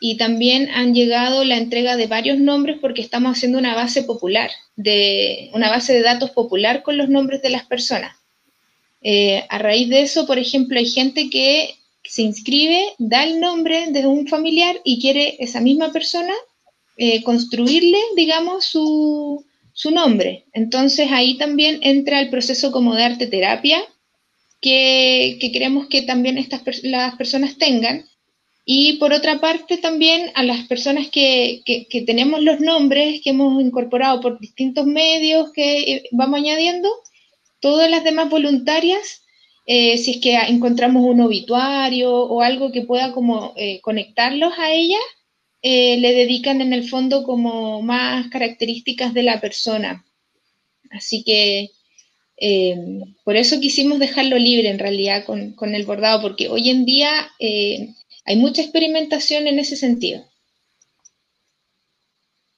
y 0.00 0.16
también 0.16 0.70
han 0.70 0.94
llegado 0.94 1.44
la 1.44 1.58
entrega 1.58 1.94
de 1.98 2.06
varios 2.06 2.38
nombres 2.38 2.78
porque 2.80 3.02
estamos 3.02 3.36
haciendo 3.36 3.58
una 3.58 3.74
base 3.74 4.02
popular, 4.02 4.50
de, 4.76 5.50
una 5.52 5.68
base 5.68 5.92
de 5.92 6.00
datos 6.00 6.30
popular 6.30 6.82
con 6.82 6.96
los 6.96 7.10
nombres 7.10 7.42
de 7.42 7.50
las 7.50 7.66
personas. 7.66 8.16
Eh, 9.02 9.44
a 9.50 9.58
raíz 9.58 9.90
de 9.90 10.00
eso, 10.00 10.26
por 10.26 10.38
ejemplo, 10.38 10.78
hay 10.78 10.86
gente 10.86 11.28
que 11.28 11.74
se 12.02 12.22
inscribe, 12.22 12.82
da 12.96 13.24
el 13.24 13.40
nombre 13.40 13.88
de 13.88 14.06
un 14.06 14.26
familiar 14.26 14.80
y 14.84 15.02
quiere 15.02 15.36
esa 15.38 15.60
misma 15.60 15.92
persona 15.92 16.32
eh, 16.96 17.22
construirle, 17.22 17.98
digamos, 18.16 18.64
su, 18.64 19.44
su 19.74 19.90
nombre. 19.90 20.46
Entonces 20.54 21.08
ahí 21.12 21.36
también 21.36 21.80
entra 21.82 22.22
el 22.22 22.30
proceso 22.30 22.72
como 22.72 22.94
de 22.94 23.04
arte 23.04 23.26
terapia, 23.26 23.84
que, 24.60 25.38
queremos 25.52 25.86
que 25.88 26.02
también 26.02 26.38
estas 26.38 26.62
las 26.82 27.16
personas 27.16 27.58
tengan. 27.58 28.04
Y 28.64 28.98
por 28.98 29.14
otra 29.14 29.40
parte 29.40 29.78
también 29.78 30.30
a 30.34 30.42
las 30.42 30.66
personas 30.66 31.08
que, 31.08 31.62
que, 31.64 32.02
tenemos 32.02 32.42
los 32.42 32.60
nombres 32.60 33.22
que 33.22 33.30
hemos 33.30 33.62
incorporado 33.62 34.20
por 34.20 34.38
distintos 34.38 34.84
medios 34.86 35.52
que 35.52 35.78
eh, 35.78 36.02
vamos 36.12 36.40
añadiendo, 36.40 36.90
todas 37.60 37.90
las 37.90 38.04
demás 38.04 38.28
voluntarias, 38.28 39.24
eh, 39.64 39.96
si 39.96 40.12
es 40.12 40.16
que 40.18 40.34
encontramos 40.34 41.02
un 41.02 41.22
obituario 41.22 42.14
o 42.14 42.42
algo 42.42 42.70
que 42.70 42.82
pueda 42.82 43.12
como 43.12 43.54
eh, 43.56 43.80
conectarlos 43.80 44.52
a 44.58 44.72
ellas, 44.72 45.00
le 45.62 46.12
dedican 46.12 46.60
en 46.60 46.72
el 46.72 46.88
fondo 46.88 47.24
como 47.24 47.82
más 47.82 48.28
características 48.28 49.12
de 49.12 49.22
la 49.22 49.40
persona. 49.40 50.04
Así 50.90 51.24
que 51.24 51.70
eh, 52.40 52.76
por 53.24 53.36
eso 53.36 53.60
quisimos 53.60 53.98
dejarlo 53.98 54.38
libre 54.38 54.68
en 54.68 54.78
realidad 54.78 55.24
con, 55.24 55.74
el 55.74 55.86
bordado, 55.86 56.22
porque 56.22 56.48
hoy 56.48 56.70
en 56.70 56.84
día 56.84 57.10
eh, 57.38 57.94
hay 58.24 58.36
mucha 58.36 58.62
experimentación 58.62 59.46
en 59.46 59.58
ese 59.58 59.76
sentido. 59.76 60.22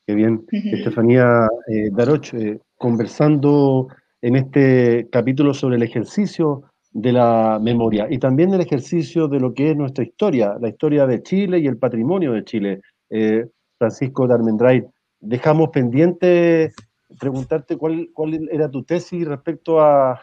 Qué 0.06 0.14
bien, 0.14 0.44
Estefanía 0.50 1.46
eh, 1.68 1.88
Daroch, 1.92 2.32
conversando 2.76 3.88
en 4.20 4.36
este 4.36 5.08
capítulo 5.10 5.54
sobre 5.54 5.76
el 5.76 5.82
ejercicio 5.82 6.64
de 6.92 7.12
la 7.12 7.60
memoria 7.62 8.08
y 8.10 8.18
también 8.18 8.52
el 8.52 8.60
ejercicio 8.60 9.28
de 9.28 9.38
lo 9.38 9.54
que 9.54 9.70
es 9.70 9.76
nuestra 9.76 10.04
historia, 10.04 10.56
la 10.60 10.68
historia 10.68 11.06
de 11.06 11.22
Chile 11.22 11.60
y 11.60 11.66
el 11.66 11.78
patrimonio 11.78 12.32
de 12.32 12.44
Chile. 12.44 12.80
Francisco 13.78 14.26
Darmendray, 14.26 14.84
dejamos 15.20 15.70
pendiente 15.70 16.72
preguntarte 17.18 17.76
cuál, 17.76 18.10
cuál 18.12 18.48
era 18.50 18.70
tu 18.70 18.82
tesis 18.84 19.26
respecto 19.26 19.80
a, 19.80 20.20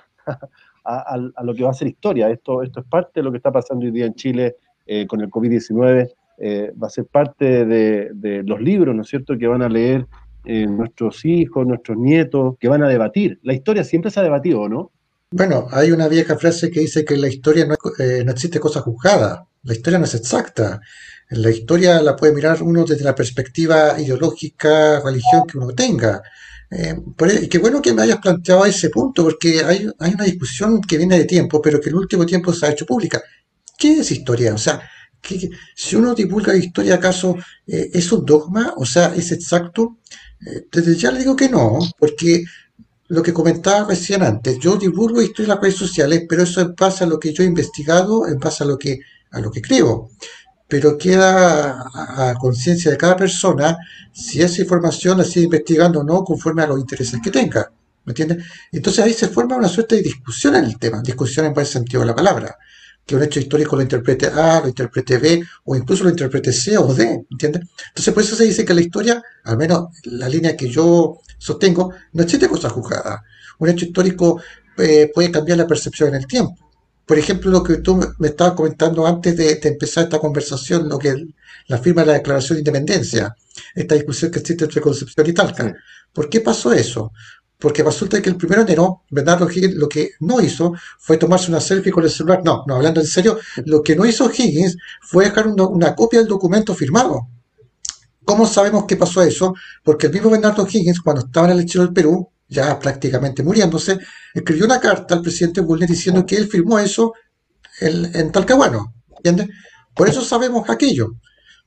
a, 0.83 1.43
lo 1.43 1.53
que 1.53 1.63
va 1.63 1.71
a 1.71 1.73
ser 1.73 1.87
historia. 1.87 2.29
Esto, 2.29 2.63
esto 2.63 2.79
es 2.79 2.85
parte 2.85 3.19
de 3.19 3.23
lo 3.23 3.31
que 3.31 3.37
está 3.37 3.51
pasando 3.51 3.85
hoy 3.85 3.91
día 3.91 4.05
en 4.05 4.15
Chile 4.15 4.55
eh, 4.85 5.05
con 5.05 5.21
el 5.21 5.29
COVID-19. 5.29 6.09
Eh, 6.39 6.71
va 6.81 6.87
a 6.87 6.91
ser 6.91 7.05
parte 7.05 7.65
de, 7.65 8.11
de, 8.13 8.43
los 8.43 8.61
libros, 8.61 8.95
¿no 8.95 9.01
es 9.01 9.07
cierto?, 9.07 9.37
que 9.37 9.47
van 9.47 9.63
a 9.63 9.69
leer 9.69 10.05
eh, 10.45 10.67
nuestros 10.67 11.25
hijos, 11.25 11.65
nuestros 11.65 11.97
nietos, 11.97 12.55
que 12.59 12.69
van 12.69 12.83
a 12.83 12.87
debatir. 12.87 13.39
La 13.43 13.53
historia 13.53 13.83
siempre 13.83 14.11
se 14.11 14.19
ha 14.19 14.23
debatido, 14.23 14.69
¿no? 14.69 14.91
Bueno, 15.31 15.67
hay 15.71 15.91
una 15.91 16.07
vieja 16.07 16.37
frase 16.37 16.71
que 16.71 16.79
dice 16.79 17.03
que 17.03 17.17
la 17.17 17.27
historia 17.27 17.65
no, 17.65 17.75
no 17.75 18.31
existe 18.31 18.61
cosa 18.61 18.79
juzgada, 18.79 19.45
la 19.63 19.73
historia 19.73 19.99
no 19.99 20.05
es 20.05 20.15
exacta. 20.15 20.79
La 21.29 21.49
historia 21.49 22.01
la 22.01 22.15
puede 22.15 22.33
mirar 22.33 22.63
uno 22.63 22.85
desde 22.85 23.03
la 23.03 23.13
perspectiva 23.13 23.99
ideológica, 23.99 25.01
religión 25.03 25.45
que 25.45 25.57
uno 25.57 25.73
tenga. 25.73 26.21
Eh, 26.69 27.47
qué 27.49 27.57
bueno 27.59 27.81
que 27.81 27.93
me 27.93 28.01
hayas 28.01 28.19
planteado 28.19 28.65
ese 28.65 28.89
punto, 28.89 29.23
porque 29.23 29.63
hay, 29.63 29.89
hay, 29.99 30.13
una 30.13 30.25
discusión 30.25 30.81
que 30.81 30.97
viene 30.97 31.17
de 31.17 31.25
tiempo, 31.25 31.61
pero 31.61 31.79
que 31.79 31.89
el 31.89 31.95
último 31.95 32.25
tiempo 32.25 32.51
se 32.53 32.65
ha 32.65 32.71
hecho 32.71 32.85
pública. 32.85 33.21
¿Qué 33.77 33.99
es 33.99 34.11
historia? 34.11 34.53
O 34.53 34.57
sea, 34.57 34.81
que, 35.21 35.49
si 35.75 35.95
uno 35.95 36.13
divulga 36.13 36.55
historia, 36.55 36.95
¿acaso 36.95 37.35
eh, 37.65 37.89
es 37.93 38.11
un 38.11 38.25
dogma? 38.25 38.73
O 38.77 38.85
sea, 38.85 39.13
¿es 39.15 39.31
exacto? 39.31 39.99
Eh, 40.45 40.67
desde 40.71 40.95
ya 40.95 41.11
le 41.11 41.19
digo 41.19 41.35
que 41.35 41.49
no, 41.49 41.79
porque 41.97 42.43
lo 43.09 43.23
que 43.23 43.33
comentaba 43.33 43.87
recién 43.87 44.21
antes, 44.23 44.59
yo 44.59 44.75
divulgo 44.75 45.21
historia 45.21 45.45
en 45.45 45.55
las 45.55 45.61
redes 45.61 45.77
sociales, 45.77 46.23
pero 46.27 46.43
eso 46.43 46.61
en 46.61 46.75
base 46.75 47.03
a 47.03 47.07
lo 47.07 47.19
que 47.19 47.33
yo 47.33 47.43
he 47.43 47.47
investigado, 47.47 48.27
en 48.27 48.37
base 48.37 48.63
a 48.63 48.67
lo 48.67 48.77
que, 48.77 48.99
a 49.31 49.39
lo 49.39 49.51
que 49.51 49.61
creo. 49.61 50.09
Pero 50.67 50.97
queda 50.97 51.85
a, 51.93 52.33
conciencia 52.39 52.91
de 52.91 52.97
cada 52.97 53.15
persona 53.15 53.77
si 54.11 54.41
esa 54.41 54.61
información 54.61 55.17
la 55.17 55.23
sigue 55.23 55.45
investigando 55.45 56.01
o 56.01 56.03
no 56.03 56.23
conforme 56.23 56.63
a 56.63 56.67
los 56.67 56.79
intereses 56.79 57.19
que 57.23 57.31
tenga. 57.31 57.71
¿Me 58.05 58.11
entiendes? 58.11 58.45
Entonces 58.71 59.03
ahí 59.03 59.13
se 59.13 59.27
forma 59.27 59.57
una 59.57 59.67
suerte 59.67 59.95
de 59.95 60.01
discusión 60.01 60.55
en 60.55 60.65
el 60.65 60.77
tema, 60.77 61.01
discusión 61.01 61.45
en 61.45 61.53
buen 61.53 61.65
sentido 61.65 62.01
de 62.01 62.07
la 62.07 62.15
palabra. 62.15 62.55
Que 63.05 63.15
un 63.15 63.23
hecho 63.23 63.39
histórico 63.39 63.75
lo 63.75 63.81
interprete 63.81 64.27
A, 64.27 64.59
lo 64.61 64.67
interprete 64.67 65.17
B, 65.17 65.43
o 65.65 65.75
incluso 65.75 66.03
lo 66.03 66.09
interprete 66.09 66.51
C 66.51 66.77
o 66.77 66.93
D, 66.93 67.25
¿entiendes? 67.31 67.63
Entonces 67.89 68.13
por 68.13 68.23
eso 68.23 68.35
se 68.35 68.43
dice 68.43 68.65
que 68.65 68.73
la 68.73 68.81
historia, 68.81 69.21
al 69.43 69.57
menos 69.57 69.87
la 70.03 70.27
línea 70.27 70.57
que 70.57 70.69
yo 70.69 71.19
sostengo, 71.37 71.93
no 72.13 72.23
existe 72.23 72.49
cosa 72.49 72.69
juzgada. 72.69 73.23
Un 73.59 73.69
hecho 73.69 73.85
histórico 73.85 74.41
eh, 74.77 75.09
puede 75.13 75.31
cambiar 75.31 75.57
la 75.57 75.67
percepción 75.67 76.09
en 76.09 76.15
el 76.15 76.27
tiempo. 76.27 76.66
Por 77.07 77.17
ejemplo, 77.17 77.49
lo 77.49 77.63
que 77.63 77.77
tú 77.77 77.97
me 78.19 78.27
estabas 78.27 78.53
comentando 78.53 79.07
antes 79.07 79.37
de, 79.37 79.57
empezar 79.63 80.03
esta 80.03 80.19
conversación, 80.19 80.89
lo 80.89 80.99
que 80.99 81.15
la 81.67 81.77
firma 81.77 82.01
de 82.01 82.07
la 82.07 82.13
Declaración 82.13 82.57
de 82.57 82.59
Independencia, 82.59 83.33
esta 83.73 83.95
discusión 83.95 84.29
que 84.29 84.39
existe 84.39 84.65
entre 84.65 84.81
Concepción 84.81 85.25
y 85.25 85.33
Talca. 85.33 85.73
¿Por 86.11 86.29
qué 86.29 86.41
pasó 86.41 86.73
eso? 86.73 87.13
Porque 87.57 87.81
resulta 87.81 88.21
que 88.21 88.29
el 88.29 88.35
primero 88.35 88.65
de 88.65 88.73
enero, 88.73 89.03
Bernardo 89.09 89.49
Higgins 89.49 89.75
lo 89.75 89.87
que 89.87 90.11
no 90.19 90.41
hizo 90.41 90.73
fue 90.99 91.15
tomarse 91.15 91.49
una 91.49 91.61
selfie 91.61 91.93
con 91.93 92.03
el 92.03 92.09
celular. 92.09 92.41
No, 92.43 92.65
no, 92.67 92.75
hablando 92.75 92.99
en 92.99 93.07
serio, 93.07 93.39
lo 93.65 93.81
que 93.81 93.95
no 93.95 94.05
hizo 94.05 94.29
Higgins 94.29 94.75
fue 95.01 95.25
dejar 95.25 95.47
una, 95.47 95.95
copia 95.95 96.19
del 96.19 96.27
documento 96.27 96.75
firmado. 96.75 97.29
¿Cómo 98.25 98.45
sabemos 98.45 98.83
qué 98.85 98.97
pasó 98.97 99.21
eso? 99.23 99.55
Porque 99.81 100.07
el 100.07 100.13
mismo 100.13 100.29
Bernardo 100.29 100.67
Higgins, 100.69 100.99
cuando 100.99 101.25
estaba 101.25 101.47
en 101.47 101.53
el 101.53 101.59
lechero 101.59 101.85
del 101.85 101.93
Perú, 101.93 102.29
ya 102.47 102.79
prácticamente 102.79 103.43
muriéndose, 103.43 103.97
escribió 104.33 104.65
una 104.65 104.79
carta 104.79 105.15
al 105.15 105.21
presidente 105.21 105.61
Bulnes 105.61 105.89
diciendo 105.89 106.25
que 106.25 106.35
él 106.37 106.47
firmó 106.47 106.79
eso 106.79 107.13
en, 107.79 108.31
Talcahuano. 108.31 108.93
¿Entiendes? 109.17 109.49
Por 109.95 110.07
eso 110.09 110.21
sabemos 110.21 110.69
aquello 110.69 111.11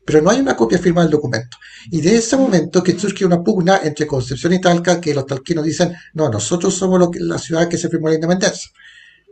pero 0.03 0.23
no 0.23 0.31
hay 0.31 0.41
una 0.41 0.57
copia 0.57 0.79
firmada 0.79 1.07
del 1.07 1.13
documento. 1.13 1.57
Y 1.91 2.01
de 2.01 2.17
ese 2.17 2.37
momento 2.37 2.83
que 2.83 2.99
surge 2.99 3.25
una 3.25 3.45
pugna 3.45 3.81
entre 3.85 4.07
Concepción 4.09 4.53
y 4.53 4.61
Talca, 4.61 5.01
que 5.01 5.15
los 5.15 5.27
talquinos 5.27 5.65
dicen, 5.65 5.95
no, 6.15 6.29
nosotros 6.29 6.75
somos 6.75 7.09
la 7.15 7.39
ciudad 7.39 7.69
que 7.69 7.79
se 7.79 7.89
firmó 7.89 8.09
la 8.09 8.15
independencia. 8.15 8.71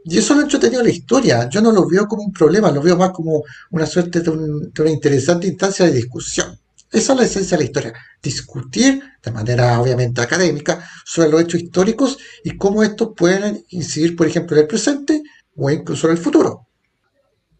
Y 0.04 0.18
eso 0.18 0.34
lo 0.34 0.40
ha 0.40 0.42
entretenido 0.44 0.82
la 0.82 0.90
historia. 0.90 1.48
Yo 1.48 1.60
no 1.60 1.72
lo 1.72 1.86
veo 1.88 2.06
como 2.06 2.22
un 2.22 2.32
problema, 2.32 2.70
lo 2.70 2.80
veo 2.80 2.96
más 2.96 3.10
como 3.10 3.42
una 3.70 3.86
suerte 3.86 4.20
de, 4.20 4.30
una 4.30 4.90
interesante 4.90 5.46
instancia 5.46 5.84
de 5.86 5.92
discusión. 5.92 6.58
Esa 6.90 7.12
es 7.12 7.18
la 7.18 7.24
esencia 7.24 7.56
de 7.56 7.64
la 7.64 7.68
historia. 7.68 7.94
Discutir 8.22 9.02
de 9.22 9.30
manera 9.30 9.80
obviamente 9.80 10.20
académica 10.20 10.88
sobre 11.04 11.30
los 11.30 11.42
hechos 11.42 11.62
históricos 11.62 12.18
y 12.44 12.56
cómo 12.56 12.82
estos 12.82 13.10
pueden 13.16 13.64
incidir, 13.68 14.16
por 14.16 14.26
ejemplo, 14.26 14.56
en 14.56 14.62
el 14.62 14.68
presente 14.68 15.22
o 15.56 15.70
incluso 15.70 16.06
en 16.06 16.12
el 16.12 16.18
futuro 16.18 16.68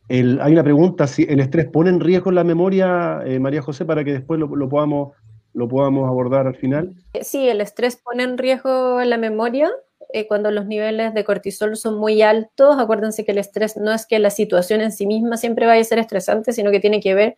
hay 0.08 0.52
una 0.52 0.64
pregunta, 0.64 1.06
si 1.06 1.24
el 1.28 1.40
estrés 1.40 1.66
pone 1.66 1.90
en 1.90 2.00
riesgo 2.00 2.30
la 2.30 2.44
memoria, 2.44 3.20
eh, 3.26 3.38
María 3.38 3.60
José, 3.60 3.84
para 3.84 4.04
que 4.04 4.12
después 4.12 4.40
lo, 4.40 4.68
podamos, 4.68 5.14
lo 5.52 5.68
podamos 5.68 6.08
abordar 6.08 6.46
al 6.46 6.56
final. 6.56 6.94
Eh, 7.12 7.24
sí, 7.24 7.48
el 7.48 7.60
estrés 7.60 7.96
pone 7.96 8.22
en 8.22 8.38
riesgo 8.38 9.02
la 9.02 9.18
memoria. 9.18 9.70
Eh, 10.14 10.26
cuando 10.26 10.50
los 10.50 10.64
niveles 10.64 11.12
de 11.12 11.24
cortisol 11.24 11.76
son 11.76 11.98
muy 11.98 12.22
altos, 12.22 12.76
acuérdense 12.78 13.26
que 13.26 13.32
el 13.32 13.38
estrés 13.38 13.76
no 13.76 13.92
es 13.92 14.06
que 14.06 14.18
la 14.18 14.30
situación 14.30 14.80
en 14.80 14.90
sí 14.90 15.06
misma 15.06 15.36
siempre 15.36 15.66
vaya 15.66 15.82
a 15.82 15.84
ser 15.84 15.98
estresante, 15.98 16.54
sino 16.54 16.70
que 16.70 16.80
tiene 16.80 17.00
que 17.00 17.14
ver 17.14 17.36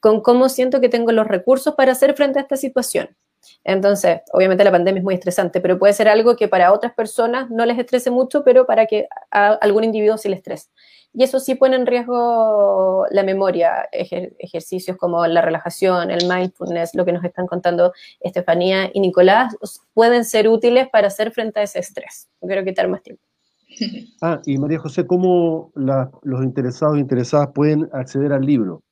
con 0.00 0.20
cómo 0.20 0.48
siento 0.48 0.80
que 0.80 0.88
tengo 0.88 1.12
los 1.12 1.28
recursos 1.28 1.74
para 1.74 1.92
hacer 1.92 2.14
frente 2.14 2.38
a 2.38 2.42
esta 2.42 2.56
situación. 2.56 3.16
Entonces, 3.64 4.20
obviamente 4.32 4.64
la 4.64 4.70
pandemia 4.70 4.98
es 4.98 5.04
muy 5.04 5.14
estresante, 5.14 5.60
pero 5.60 5.78
puede 5.78 5.92
ser 5.92 6.08
algo 6.08 6.36
que 6.36 6.48
para 6.48 6.72
otras 6.72 6.92
personas 6.92 7.50
no 7.50 7.64
les 7.64 7.78
estrese 7.78 8.10
mucho, 8.10 8.44
pero 8.44 8.66
para 8.66 8.86
que 8.86 9.08
a 9.30 9.52
algún 9.54 9.84
individuo 9.84 10.18
sí 10.18 10.28
le 10.28 10.36
estrese 10.36 10.68
y 11.12 11.24
eso 11.24 11.40
sí 11.40 11.54
pone 11.54 11.76
en 11.76 11.86
riesgo 11.86 13.06
la 13.10 13.22
memoria, 13.22 13.88
ejercicios 13.92 14.96
como 14.96 15.26
la 15.26 15.42
relajación, 15.42 16.10
el 16.10 16.28
mindfulness, 16.28 16.94
lo 16.94 17.04
que 17.04 17.12
nos 17.12 17.24
están 17.24 17.46
contando 17.46 17.92
Estefanía 18.20 18.90
y 18.92 19.00
Nicolás, 19.00 19.56
pueden 19.92 20.24
ser 20.24 20.48
útiles 20.48 20.88
para 20.88 21.08
hacer 21.08 21.32
frente 21.32 21.60
a 21.60 21.62
ese 21.64 21.80
estrés. 21.80 22.28
No 22.40 22.46
quiero 22.46 22.64
quitar 22.64 22.88
más 22.88 23.02
tiempo. 23.02 23.22
Ah, 24.22 24.38
y 24.44 24.58
María 24.58 24.78
José, 24.78 25.06
¿cómo 25.06 25.72
los 25.74 26.42
interesados 26.42 26.98
e 26.98 27.00
interesadas 27.00 27.48
pueden 27.54 27.88
acceder 27.92 28.34
al 28.34 28.42
libro? 28.42 28.82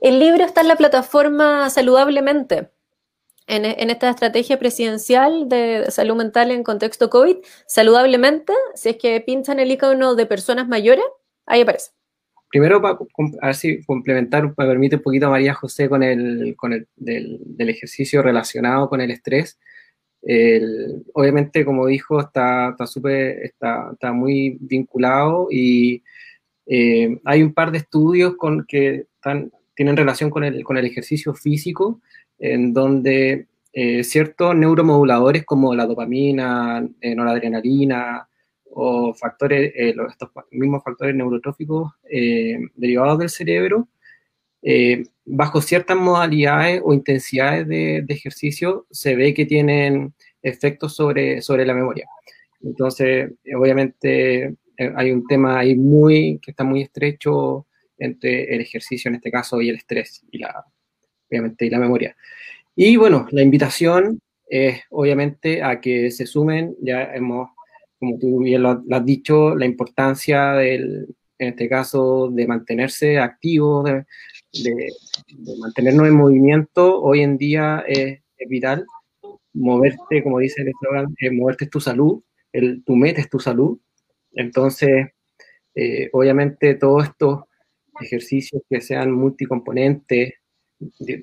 El 0.00 0.18
libro 0.18 0.44
está 0.44 0.60
en 0.60 0.68
la 0.68 0.76
plataforma 0.76 1.70
Saludablemente. 1.70 2.70
En, 3.46 3.66
en, 3.66 3.90
esta 3.90 4.08
estrategia 4.08 4.58
presidencial 4.58 5.50
de 5.50 5.90
salud 5.90 6.16
mental 6.16 6.50
en 6.50 6.64
contexto 6.64 7.10
COVID, 7.10 7.36
saludablemente, 7.66 8.54
si 8.74 8.88
es 8.90 8.96
que 8.96 9.20
pinchan 9.20 9.60
el 9.60 9.70
icono 9.70 10.14
de 10.14 10.24
personas 10.24 10.66
mayores, 10.66 11.04
Ahí 11.46 11.62
aparece. 11.62 11.90
Primero, 12.48 12.80
para, 12.80 12.98
a 13.40 13.46
ver 13.46 13.54
si 13.54 13.82
complementar, 13.84 14.44
me 14.44 14.52
permite 14.54 14.96
un 14.96 15.02
poquito 15.02 15.26
a 15.26 15.30
María 15.30 15.54
José 15.54 15.88
con 15.88 16.02
el, 16.02 16.54
con 16.56 16.72
el 16.72 16.86
del, 16.94 17.68
ejercicio 17.68 18.22
relacionado 18.22 18.88
con 18.88 19.00
el 19.00 19.10
estrés. 19.10 19.58
obviamente, 21.14 21.64
como 21.64 21.86
dijo, 21.86 22.20
está, 22.20 22.70
está, 22.70 22.86
super, 22.86 23.40
está, 23.42 23.90
está 23.92 24.12
muy 24.12 24.56
vinculado 24.60 25.48
y 25.50 26.02
eh, 26.66 27.20
hay 27.24 27.42
un 27.42 27.52
par 27.52 27.72
de 27.72 27.78
estudios 27.78 28.36
con, 28.36 28.64
que 28.66 29.06
están, 29.16 29.50
tienen 29.74 29.96
relación 29.96 30.30
con 30.30 30.44
el, 30.44 30.64
con 30.64 30.76
el 30.76 30.86
ejercicio 30.86 31.34
físico, 31.34 32.00
en 32.38 32.72
donde 32.72 33.46
eh, 33.72 34.04
ciertos 34.04 34.54
neuromoduladores 34.54 35.44
como 35.44 35.74
la 35.74 35.86
dopamina, 35.86 36.86
eh, 37.00 37.14
noradrenalina, 37.14 38.28
o 38.76 39.14
factores, 39.14 39.72
eh, 39.74 39.94
estos 40.08 40.30
mismos 40.50 40.82
factores 40.82 41.14
neurotróficos 41.14 41.92
eh, 42.10 42.58
derivados 42.74 43.18
del 43.18 43.30
cerebro, 43.30 43.88
bajo 45.26 45.60
ciertas 45.60 45.96
modalidades 45.96 46.80
o 46.82 46.94
intensidades 46.94 47.68
de, 47.68 48.04
ejercicio, 48.08 48.86
se 48.90 49.14
ve 49.14 49.34
que 49.34 49.44
tienen 49.44 50.14
efectos 50.42 50.96
sobre, 50.96 51.42
sobre 51.42 51.66
la 51.66 51.74
memoria. 51.74 52.06
Entonces, 52.62 53.30
obviamente, 53.54 54.54
hay 54.96 55.10
un 55.12 55.26
tema 55.26 55.58
ahí 55.58 55.74
muy, 55.76 56.38
que 56.40 56.52
está 56.52 56.64
muy 56.64 56.80
estrecho 56.80 57.66
entre 58.04 58.54
el 58.54 58.60
ejercicio 58.60 59.08
en 59.08 59.16
este 59.16 59.30
caso 59.30 59.60
y 59.60 59.68
el 59.68 59.76
estrés 59.76 60.24
y 60.30 60.38
la, 60.38 60.64
obviamente, 61.30 61.66
y 61.66 61.70
la 61.70 61.78
memoria. 61.78 62.16
Y 62.76 62.96
bueno, 62.96 63.26
la 63.30 63.42
invitación 63.42 64.20
es 64.46 64.82
obviamente 64.90 65.62
a 65.62 65.80
que 65.80 66.10
se 66.10 66.26
sumen, 66.26 66.76
ya 66.80 67.14
hemos 67.14 67.50
como 68.04 68.18
tú 68.18 68.38
bien 68.40 68.62
lo, 68.62 68.82
has 68.90 69.04
dicho, 69.04 69.54
la 69.54 69.66
importancia 69.66 70.52
del, 70.52 71.14
en 71.38 71.48
este 71.48 71.68
caso, 71.68 72.30
de 72.30 72.46
mantenerse 72.46 73.18
activo, 73.18 73.82
de, 73.82 74.04
mantenernos 75.58 76.06
en 76.06 76.14
movimiento, 76.14 77.00
hoy 77.00 77.20
en 77.20 77.38
día 77.38 77.84
es, 77.86 78.20
vital. 78.46 78.84
Moverte, 79.54 80.22
como 80.22 80.38
dice 80.38 80.60
el 80.60 80.68
eslogan, 80.68 81.14
moverte 81.32 81.64
es 81.64 81.70
tu 81.70 81.80
salud, 81.80 82.22
el, 82.52 82.84
tu 82.84 82.94
meta 82.94 83.22
es 83.22 83.30
tu 83.30 83.38
salud. 83.38 83.78
Entonces, 84.32 85.08
eh, 85.74 86.10
obviamente, 86.12 86.74
todos 86.74 87.04
estos 87.04 87.44
ejercicios 88.00 88.62
que 88.68 88.80
sean 88.80 89.12
multicomponentes, 89.12 90.34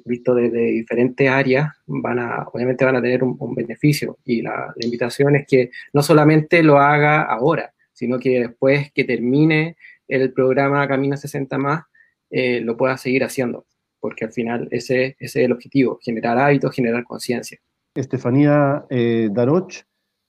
visto 0.05 0.34
desde 0.34 0.60
diferentes 0.60 1.29
áreas, 1.29 1.69
van 1.86 2.19
a, 2.19 2.47
obviamente 2.51 2.86
van 2.86 2.95
a 2.95 3.01
tener 3.01 3.23
un, 3.23 3.55
beneficio. 3.55 4.17
Y 4.25 4.41
la, 4.41 4.73
invitación 4.77 5.36
es 5.36 5.45
que 5.47 5.71
no 5.93 6.01
solamente 6.01 6.63
lo 6.63 6.79
haga 6.79 7.23
ahora, 7.23 7.73
sino 7.93 8.19
que 8.19 8.39
después 8.41 8.91
que 8.93 9.03
termine 9.03 9.75
el 10.07 10.34
programa 10.34 10.88
Camina 10.88 11.17
60 11.17 11.57
más, 11.57 11.84
eh, 12.29 12.62
lo 12.62 12.77
pueda 12.77 12.97
seguir 12.97 13.23
haciendo, 13.23 13.65
porque 13.99 14.25
al 14.25 14.31
final 14.31 14.67
ese, 14.71 15.15
es 15.19 15.36
el 15.36 15.51
objetivo, 15.51 15.99
generar 16.01 16.38
hábitos, 16.38 16.75
generar 16.75 17.03
conciencia. 17.03 17.60
Estefanía 17.93 18.86
eh, 18.89 19.29
Daroch, 19.31 19.84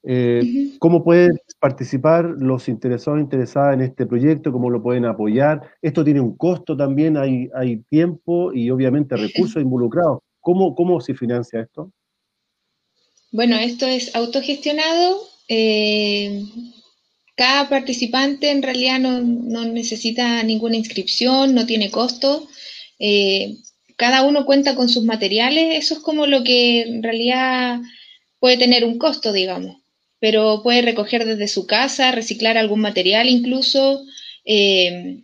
eh, 0.05 0.73
¿Cómo 0.81 1.05
pueden 1.05 1.39
participar 1.61 2.25
los 2.25 2.69
interesados 2.69 3.19
e 3.19 3.23
interesadas 3.23 3.75
en 3.75 3.83
este 3.83 4.07
proyecto? 4.07 4.51
¿Cómo 4.51 4.69
lo 4.69 4.83
pueden 4.83 5.05
apoyar? 5.05 5.63
Esto 5.81 6.05
tiene 6.05 6.21
un 6.21 6.37
costo 6.37 6.77
también, 6.77 7.17
hay, 7.17 7.49
hay 7.55 7.79
tiempo 7.89 8.53
y 8.53 8.71
obviamente 8.71 9.17
recursos 9.17 9.63
involucrados. 9.63 10.21
¿Cómo, 10.41 10.75
¿Cómo 10.75 11.01
se 11.01 11.15
financia 11.15 11.61
esto? 11.61 11.93
Bueno, 13.31 13.57
esto 13.57 13.87
es 13.87 14.15
autogestionado. 14.15 15.21
Eh, 15.49 16.43
cada 17.37 17.69
participante 17.69 18.51
en 18.51 18.63
realidad 18.63 18.99
no, 18.99 19.65
necesita 19.65 20.43
ninguna 20.43 20.77
inscripción, 20.77 21.55
no 21.55 21.65
tiene 21.65 21.91
costo. 21.93 22.49
Eh, 22.99 23.57
cada 23.97 24.25
uno 24.25 24.45
cuenta 24.45 24.75
con 24.75 24.89
sus 24.89 25.05
materiales. 25.05 25.77
Eso 25.77 25.95
es 25.95 26.01
como 26.01 26.27
lo 26.27 26.43
que 26.43 26.83
en 26.83 27.05
realidad 27.05 27.81
puede 28.41 28.59
tener 28.59 28.85
un 28.85 28.99
costo, 28.99 29.33
digamos 29.33 29.82
pero 30.23 30.63
puede 30.63 30.83
recoger 30.83 31.25
desde 31.25 31.49
su 31.49 31.67
casa, 31.67 32.13
reciclar 32.13 32.57
algún 32.57 32.79
material 32.79 33.29
incluso, 33.29 34.05
eh, 34.45 35.19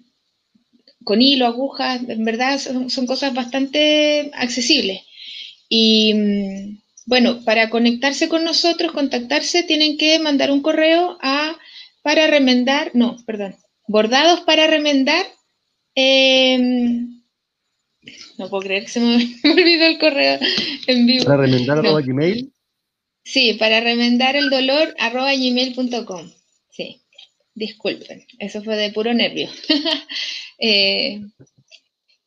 con 1.05 1.23
hilo, 1.23 1.47
agujas, 1.47 2.01
en 2.09 2.25
verdad 2.25 2.59
son, 2.59 3.07
cosas 3.07 3.33
bastante 3.33 4.33
accesibles. 4.35 5.03
Y 5.69 6.15
mm, 6.15 6.79
bueno, 7.07 7.45
para 7.45 7.71
conectarse 7.71 8.29
con 8.29 8.43
nosotros, 8.43 8.91
contactarse, 8.91 9.63
tienen 9.63 9.99
que 9.99 10.19
mandar 10.19 10.51
un 10.51 10.63
correo 10.63 11.17
a 11.23 11.57
para 12.03 12.27
remendar, 12.27 12.91
no, 12.95 13.19
perdón, 13.25 13.55
bordados 13.87 14.41
para 14.41 14.67
remendar 14.67 15.25
em, 15.95 17.23
no 18.37 18.49
puedo 18.49 18.65
creer 18.65 18.83
que 18.83 18.91
se 18.91 18.99
me, 18.99 19.15
olvidó 19.45 19.87
el 19.87 19.99
correo 20.01 20.41
en 20.89 21.07
vivo. 21.07 21.25
¿Para 21.25 21.43
remendar 21.43 21.79
arroba 21.79 22.01
gmail? 22.01 22.53
Sí, 23.29 23.53
para 23.59 23.81
remendar 23.81 24.37
el 24.37 24.49
dolor 24.49 24.95
arroba 24.99 25.35
gmail.com. 25.35 26.31
Sí, 26.71 27.03
disculpen, 27.55 28.25
eso 28.39 28.63
fue 28.63 28.75
de 28.77 28.91
puro 28.91 29.13
nervio. 29.15 29.49
Eh, 30.61 31.21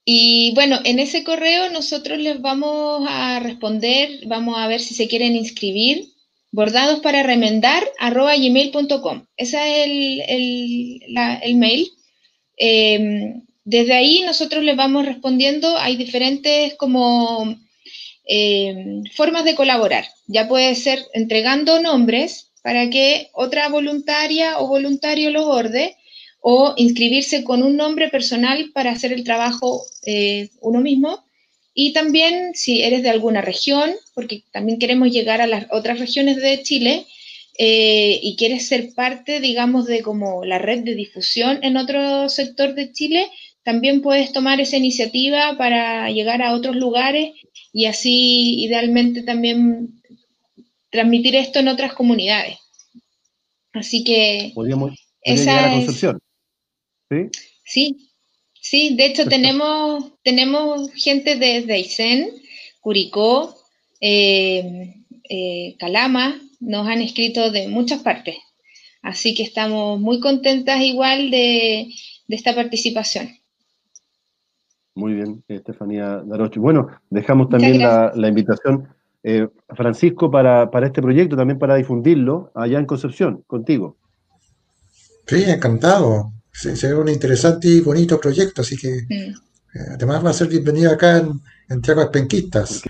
y 0.05 0.53
bueno, 0.55 0.79
en 0.85 0.99
ese 0.99 1.25
correo 1.25 1.69
nosotros 1.69 2.17
les 2.17 2.39
vamos 2.39 3.05
a 3.09 3.41
responder, 3.41 4.25
vamos 4.25 4.57
a 4.57 4.67
ver 4.67 4.79
si 4.79 4.93
se 4.93 5.09
quieren 5.09 5.35
inscribir. 5.35 6.05
Bordados 6.49 7.01
para 7.01 7.23
remendar 7.23 7.83
arroba 7.99 8.37
gmail.com. 8.37 9.25
Ese 9.35 9.57
es 9.57 10.25
el, 10.29 11.55
mail. 11.57 11.89
Eh, 12.55 13.33
desde 13.65 13.93
ahí 13.93 14.21
nosotros 14.21 14.63
les 14.63 14.77
vamos 14.77 15.05
respondiendo, 15.05 15.77
hay 15.77 15.97
diferentes 15.97 16.75
como 16.75 17.57
eh, 18.25 19.01
formas 19.13 19.45
de 19.45 19.55
colaborar. 19.55 20.05
Ya 20.27 20.47
puede 20.47 20.75
ser 20.75 20.99
entregando 21.13 21.81
nombres 21.81 22.51
para 22.61 22.89
que 22.89 23.29
otra 23.33 23.69
voluntaria 23.69 24.59
o 24.59 24.67
voluntario 24.67 25.31
los 25.31 25.45
orde 25.45 25.97
o 26.41 26.73
inscribirse 26.77 27.43
con 27.43 27.63
un 27.63 27.77
nombre 27.77 28.09
personal 28.09 28.71
para 28.73 28.91
hacer 28.91 29.13
el 29.13 29.23
trabajo 29.23 29.83
eh, 30.05 30.49
uno 30.59 30.81
mismo. 30.81 31.23
Y 31.73 31.93
también 31.93 32.51
si 32.53 32.81
eres 32.81 33.03
de 33.03 33.09
alguna 33.09 33.41
región, 33.41 33.91
porque 34.13 34.43
también 34.51 34.79
queremos 34.79 35.09
llegar 35.11 35.41
a 35.41 35.47
las 35.47 35.67
otras 35.71 35.99
regiones 35.99 36.37
de 36.37 36.61
Chile 36.63 37.05
eh, 37.57 38.19
y 38.21 38.35
quieres 38.35 38.67
ser 38.67 38.93
parte, 38.93 39.39
digamos, 39.39 39.85
de 39.85 40.01
como 40.01 40.43
la 40.43 40.57
red 40.57 40.79
de 40.79 40.95
difusión 40.95 41.59
en 41.63 41.77
otro 41.77 42.27
sector 42.27 42.73
de 42.73 42.91
Chile, 42.91 43.29
también 43.63 44.01
puedes 44.01 44.31
tomar 44.31 44.59
esa 44.59 44.77
iniciativa 44.77 45.55
para 45.57 46.09
llegar 46.09 46.41
a 46.41 46.53
otros 46.53 46.75
lugares 46.75 47.31
y 47.71 47.85
así 47.85 48.63
idealmente 48.63 49.23
también 49.23 50.01
transmitir 50.89 51.35
esto 51.35 51.59
en 51.59 51.67
otras 51.67 51.93
comunidades. 51.93 52.57
Así 53.73 54.03
que... 54.03 54.51
Podríamos, 54.53 54.91
llegar 55.23 55.69
a 55.69 55.73
Concepción. 55.73 56.19
¿Sí? 57.09 57.29
Sí, 57.63 58.09
sí 58.59 58.95
de 58.95 59.05
hecho 59.05 59.25
tenemos, 59.27 60.11
tenemos 60.23 60.91
gente 60.93 61.35
desde 61.35 61.73
Aysén, 61.73 62.29
Curicó, 62.79 63.55
eh, 64.01 64.95
eh, 65.29 65.75
Calama, 65.77 66.41
nos 66.59 66.87
han 66.87 67.01
escrito 67.01 67.51
de 67.51 67.67
muchas 67.67 68.01
partes. 68.01 68.35
Así 69.03 69.33
que 69.33 69.43
estamos 69.43 69.99
muy 69.99 70.19
contentas 70.19 70.81
igual 70.81 71.31
de 71.31 71.87
esta 72.27 72.53
participación. 72.53 73.40
Muy 74.95 75.13
bien, 75.13 75.43
Estefanía 75.47 76.21
Daroche. 76.25 76.59
Bueno, 76.59 76.87
dejamos 77.09 77.49
también 77.49 77.79
la, 77.79 78.27
invitación, 78.27 78.89
eh, 79.23 79.47
Francisco, 79.69 80.29
para, 80.29 80.69
este 80.83 81.01
proyecto, 81.01 81.35
también 81.35 81.59
para 81.59 81.75
difundirlo 81.75 82.51
allá 82.53 82.77
en 82.77 82.85
Concepción, 82.85 83.43
contigo. 83.47 83.97
Sí, 85.25 85.43
encantado. 85.47 86.33
Será 86.51 86.97
un 86.97 87.07
interesante 87.07 87.69
y 87.69 87.79
bonito 87.79 88.19
proyecto, 88.19 88.61
así 88.61 88.75
que 88.75 89.03
mm. 89.07 89.13
eh, 89.13 89.85
además 89.95 90.25
va 90.25 90.31
a 90.31 90.33
ser 90.33 90.49
bienvenido 90.49 90.91
acá 90.91 91.17
en, 91.17 91.39
en 91.69 91.81
Tierras 91.81 92.09
Penquistas. 92.09 92.81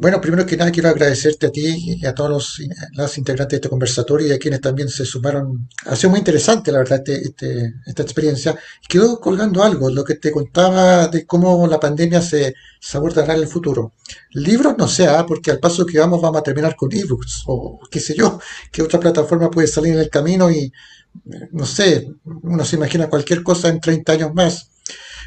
Bueno, 0.00 0.18
primero 0.18 0.46
que 0.46 0.56
nada 0.56 0.72
quiero 0.72 0.88
agradecerte 0.88 1.48
a 1.48 1.50
ti 1.50 1.98
y 2.00 2.06
a 2.06 2.14
todos 2.14 2.30
los 2.30 2.62
las 2.94 3.18
integrantes 3.18 3.50
de 3.50 3.56
este 3.56 3.68
conversatorio 3.68 4.28
y 4.28 4.32
a 4.32 4.38
quienes 4.38 4.62
también 4.62 4.88
se 4.88 5.04
sumaron. 5.04 5.68
Ha 5.84 5.94
sido 5.94 6.08
muy 6.08 6.20
interesante, 6.20 6.72
la 6.72 6.78
verdad, 6.78 7.00
este, 7.06 7.20
este, 7.20 7.74
esta 7.84 8.02
experiencia. 8.02 8.58
Quedó 8.88 9.20
colgando 9.20 9.62
algo, 9.62 9.90
lo 9.90 10.02
que 10.02 10.14
te 10.14 10.30
contaba 10.32 11.08
de 11.08 11.26
cómo 11.26 11.66
la 11.66 11.78
pandemia 11.78 12.22
se, 12.22 12.54
se 12.80 12.96
abordará 12.96 13.34
en 13.34 13.40
el 13.40 13.46
futuro. 13.46 13.92
Libros 14.30 14.74
no 14.78 14.88
sé, 14.88 15.06
¿ah? 15.06 15.26
porque 15.28 15.50
al 15.50 15.60
paso 15.60 15.84
que 15.84 15.98
vamos 15.98 16.22
vamos 16.22 16.40
a 16.40 16.44
terminar 16.44 16.76
con 16.76 16.90
ebooks 16.90 17.42
o 17.48 17.78
qué 17.90 18.00
sé 18.00 18.14
yo, 18.16 18.40
qué 18.72 18.80
otra 18.80 19.00
plataforma 19.00 19.50
puede 19.50 19.68
salir 19.68 19.92
en 19.92 20.00
el 20.00 20.08
camino 20.08 20.50
y 20.50 20.72
no 21.52 21.66
sé, 21.66 22.08
uno 22.24 22.64
se 22.64 22.76
imagina 22.76 23.10
cualquier 23.10 23.42
cosa 23.42 23.68
en 23.68 23.80
30 23.82 24.12
años 24.12 24.34
más. 24.34 24.70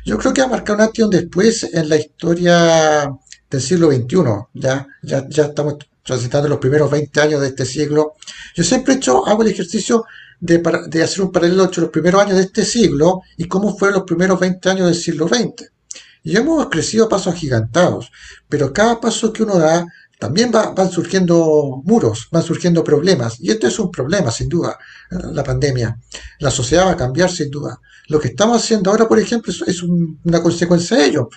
Yo 0.03 0.17
creo 0.17 0.33
que 0.33 0.41
va 0.41 0.47
a 0.47 0.51
marcar 0.51 0.77
un 0.77 0.81
antes 0.81 1.09
después 1.11 1.63
en 1.63 1.89
la 1.89 1.97
historia 1.97 3.07
del 3.53 3.61
siglo 3.61 3.91
XXI. 3.91 4.17
Ya, 4.53 4.87
ya, 5.01 5.27
ya 5.29 5.45
estamos 5.45 5.75
transitando 6.03 6.49
los 6.49 6.59
primeros 6.59 6.89
20 6.89 7.21
años 7.21 7.41
de 7.41 7.47
este 7.47 7.65
siglo. 7.65 8.13
Yo 8.55 8.63
siempre 8.63 8.93
he 8.93 8.97
hecho, 8.97 9.25
hago 9.25 9.43
el 9.43 9.49
ejercicio 9.49 10.05
de, 10.39 10.61
de 10.87 11.03
hacer 11.03 11.21
un 11.21 11.31
paralelo 11.31 11.63
entre 11.63 11.81
los 11.81 11.91
primeros 11.91 12.21
años 12.21 12.37
de 12.37 12.43
este 12.43 12.65
siglo 12.65 13.21
y 13.37 13.45
cómo 13.47 13.77
fueron 13.77 13.99
los 13.99 14.05
primeros 14.05 14.39
20 14.39 14.69
años 14.69 14.87
del 14.87 14.95
siglo 14.95 15.27
XX. 15.27 15.71
Y 16.23 16.35
hemos 16.35 16.67
crecido 16.69 17.05
a 17.05 17.09
pasos 17.09 17.33
agigantados, 17.33 18.11
pero 18.49 18.73
cada 18.73 18.99
paso 18.99 19.31
que 19.31 19.43
uno 19.43 19.57
da 19.57 19.85
también 20.19 20.51
va, 20.55 20.71
van 20.71 20.89
surgiendo 20.89 21.81
muros, 21.83 22.29
van 22.31 22.43
surgiendo 22.43 22.83
problemas. 22.83 23.39
Y 23.41 23.51
esto 23.51 23.67
es 23.67 23.77
un 23.77 23.91
problema, 23.91 24.31
sin 24.31 24.47
duda, 24.47 24.77
la 25.09 25.43
pandemia. 25.43 25.99
La 26.39 26.49
sociedad 26.49 26.85
va 26.85 26.91
a 26.91 26.97
cambiar, 26.97 27.29
sin 27.29 27.51
duda. 27.51 27.79
Lo 28.07 28.19
que 28.19 28.29
estamos 28.29 28.61
haciendo 28.61 28.89
ahora, 28.89 29.07
por 29.07 29.19
ejemplo, 29.19 29.51
es, 29.51 29.83
una 29.83 30.41
consecuencia 30.41 30.97
de 30.97 31.05
ello. 31.05 31.29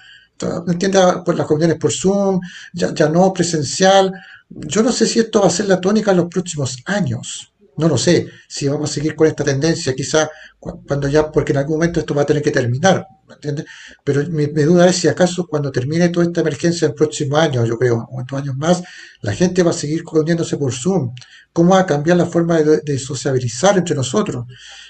¿Me 0.66 0.72
entiendes? 0.72 1.02
Pues 1.24 1.36
las 1.36 1.48
reuniones 1.48 1.78
por 1.78 1.92
Zoom, 1.92 2.40
ya, 2.72 2.92
ya 2.94 3.08
no 3.08 3.32
presencial. 3.32 4.12
Yo 4.48 4.82
no 4.82 4.92
sé 4.92 5.06
si 5.06 5.20
esto 5.20 5.40
va 5.40 5.48
a 5.48 5.50
ser 5.50 5.66
la 5.66 5.80
tónica 5.80 6.10
en 6.12 6.18
los 6.18 6.26
próximos 6.26 6.78
años. 6.86 7.52
No 7.76 7.88
lo 7.88 7.98
sé, 7.98 8.28
si 8.48 8.68
vamos 8.68 8.90
a 8.90 8.94
seguir 8.94 9.14
con 9.14 9.26
esta 9.26 9.44
tendencia, 9.44 9.94
quizá 9.94 10.30
cuando 10.58 11.08
ya, 11.08 11.30
porque 11.30 11.52
en 11.52 11.58
algún 11.58 11.76
momento 11.76 12.00
esto 12.00 12.14
va 12.14 12.22
a 12.22 12.26
tener 12.26 12.42
que 12.42 12.50
terminar, 12.50 13.06
¿me 13.28 13.34
entiendes? 13.34 13.66
Pero 14.02 14.26
mi, 14.30 14.46
duda 14.46 14.88
es 14.88 14.96
si 14.96 15.08
acaso 15.08 15.46
cuando 15.46 15.70
termine 15.70 16.08
toda 16.08 16.24
esta 16.24 16.40
emergencia 16.40 16.88
el 16.88 16.94
próximo 16.94 17.36
año, 17.36 17.66
yo 17.66 17.76
creo, 17.78 18.08
o 18.10 18.20
en 18.20 18.26
años 18.34 18.56
más, 18.56 18.82
la 19.20 19.34
gente 19.34 19.62
va 19.62 19.72
a 19.72 19.74
seguir 19.74 20.04
reuniéndose 20.10 20.56
por 20.56 20.72
Zoom. 20.72 21.14
¿Cómo 21.52 21.74
va 21.74 21.80
a 21.80 21.86
cambiar 21.86 22.16
la 22.16 22.24
forma 22.26 22.60
de, 22.62 22.98
sociabilizar 22.98 23.76
entre 23.76 23.94
nosotros? 23.94 24.46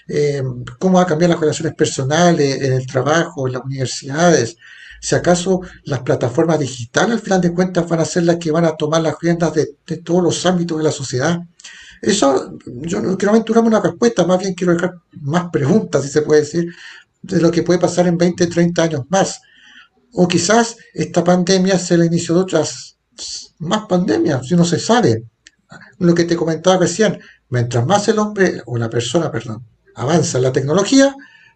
Eh, 0.06 0.42
¿Cómo 0.78 0.98
va 0.98 1.02
a 1.02 1.06
cambiar 1.06 1.30
las 1.30 1.40
relaciones 1.40 1.74
personales 1.74 2.62
en 2.62 2.72
el 2.72 2.86
trabajo, 2.86 3.48
en 3.48 3.54
las 3.54 3.62
universidades? 3.64 4.56
Si 5.00 5.14
acaso 5.14 5.60
las 5.84 6.00
plataformas 6.00 6.58
digitales 6.58 7.16
al 7.16 7.20
final 7.20 7.40
de 7.40 7.52
cuentas 7.52 7.88
van 7.88 8.00
a 8.00 8.04
ser 8.04 8.24
las 8.24 8.36
que 8.36 8.50
van 8.50 8.64
a 8.64 8.76
tomar 8.76 9.02
las 9.02 9.18
riendas 9.20 9.52
de, 9.54 9.96
todos 9.98 10.22
los 10.22 10.44
ámbitos 10.46 10.78
de 10.78 10.84
la 10.84 10.92
sociedad. 10.92 11.40
Eso, 12.02 12.58
yo 12.66 13.00
no 13.00 13.16
quiero 13.16 13.30
aventurarme 13.30 13.68
una 13.68 13.80
respuesta, 13.80 14.26
más 14.26 14.38
bien 14.38 14.54
quiero 14.54 14.74
dejar 14.74 14.94
más 15.20 15.50
preguntas, 15.50 16.02
si 16.02 16.10
se 16.10 16.22
puede 16.22 16.42
decir, 16.42 16.72
de 17.22 17.40
lo 17.40 17.50
que 17.50 17.62
puede 17.62 17.78
pasar 17.78 18.06
en 18.06 18.18
20, 18.18 18.46
30 18.46 18.82
años 18.82 19.02
más. 19.08 19.40
O 20.12 20.28
quizás 20.28 20.76
esta 20.94 21.24
pandemia 21.24 21.78
sea 21.78 21.96
el 21.96 22.04
inicio 22.04 22.34
de 22.34 22.40
otras 22.42 22.96
más 23.58 23.86
pandemias, 23.86 24.46
si 24.46 24.54
no 24.54 24.64
se 24.64 24.78
sabe. 24.78 25.24
Lo 25.98 26.14
que 26.14 26.24
te 26.24 26.36
comentaba 26.36 26.76
recién, 26.76 27.18
mientras 27.48 27.86
más 27.86 28.08
el 28.08 28.18
hombre, 28.18 28.62
o 28.66 28.76
la 28.76 28.90
persona, 28.90 29.30
perdón, 29.30 29.64
avanza 29.94 30.38
en 30.38 30.44
la 30.44 30.52
tecnología, 30.52 31.14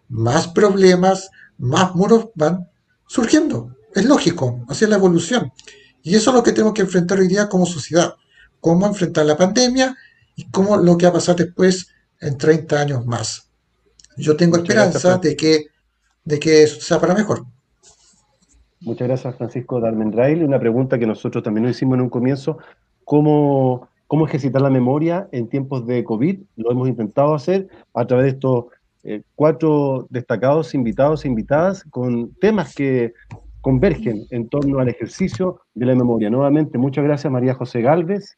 más 0.09 0.47
problemas, 0.47 1.29
más 1.57 1.95
muros 1.95 2.29
van 2.35 2.70
surgiendo. 3.11 3.75
Es 3.93 4.05
lógico, 4.05 4.63
así 4.69 4.85
es 4.85 4.89
la 4.89 4.95
evolución. 4.95 5.51
Y 6.01 6.15
eso 6.15 6.29
es 6.29 6.35
lo 6.35 6.43
que 6.43 6.53
tenemos 6.53 6.73
que 6.73 6.83
enfrentar 6.83 7.19
hoy 7.19 7.27
día 7.27 7.49
como 7.49 7.65
sociedad. 7.65 8.15
Cómo 8.61 8.87
enfrentar 8.87 9.25
la 9.25 9.35
pandemia 9.35 9.97
y 10.37 10.49
cómo 10.49 10.77
lo 10.77 10.97
que 10.97 11.07
va 11.07 11.09
a 11.09 11.13
pasar 11.15 11.35
después 11.35 11.89
en 12.21 12.37
30 12.37 12.79
años 12.79 13.05
más. 13.05 13.49
Yo 14.15 14.37
tengo 14.37 14.55
esperanza 14.55 15.17
de 15.17 15.35
que, 15.35 15.65
de 16.23 16.39
que 16.39 16.67
sea 16.67 17.01
para 17.01 17.13
mejor. 17.13 17.43
Muchas 18.79 19.09
gracias, 19.09 19.35
Francisco 19.35 19.81
Darmendrail. 19.81 20.41
Una 20.43 20.59
pregunta 20.59 20.97
que 20.97 21.05
nosotros 21.05 21.43
también 21.43 21.65
nos 21.65 21.75
hicimos 21.75 21.95
en 21.95 22.01
un 22.03 22.09
comienzo. 22.09 22.59
¿Cómo, 23.03 23.89
¿Cómo 24.07 24.25
ejercitar 24.25 24.61
la 24.61 24.69
memoria 24.69 25.27
en 25.33 25.49
tiempos 25.49 25.85
de 25.85 26.05
COVID? 26.05 26.39
Lo 26.55 26.71
hemos 26.71 26.87
intentado 26.87 27.35
hacer 27.35 27.67
a 27.93 28.07
través 28.07 28.23
de 28.23 28.31
estos 28.31 28.65
eh, 29.03 29.21
cuatro 29.35 30.07
destacados 30.09 30.73
invitados 30.75 31.25
e 31.25 31.27
invitadas 31.27 31.83
con 31.89 32.33
temas 32.35 32.75
que 32.75 33.13
convergen 33.61 34.25
en 34.31 34.49
torno 34.49 34.79
al 34.79 34.89
ejercicio 34.89 35.61
de 35.73 35.85
la 35.85 35.95
memoria. 35.95 36.29
Nuevamente, 36.29 36.77
muchas 36.77 37.03
gracias 37.03 37.31
María 37.31 37.53
José 37.53 37.81
Galvez, 37.81 38.37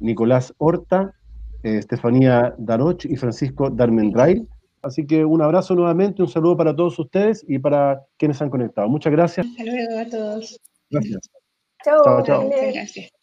Nicolás 0.00 0.54
Horta, 0.58 1.12
eh, 1.62 1.78
Estefanía 1.78 2.54
Daroch 2.58 3.04
y 3.04 3.16
Francisco 3.16 3.70
Darmendray. 3.70 4.46
Así 4.82 5.06
que 5.06 5.24
un 5.24 5.40
abrazo 5.40 5.74
nuevamente, 5.74 6.22
un 6.22 6.28
saludo 6.28 6.56
para 6.56 6.76
todos 6.76 6.98
ustedes 6.98 7.44
y 7.48 7.58
para 7.58 8.02
quienes 8.18 8.40
han 8.42 8.50
conectado. 8.50 8.88
Muchas 8.88 9.12
gracias. 9.12 9.46
Hasta 9.46 9.64
luego 9.64 9.98
a 9.98 10.06
todos. 10.06 10.60
Gracias. 10.90 11.30
Chao, 11.84 12.22
chao. 12.22 12.42
Muchas 12.44 12.74
gracias. 12.74 13.13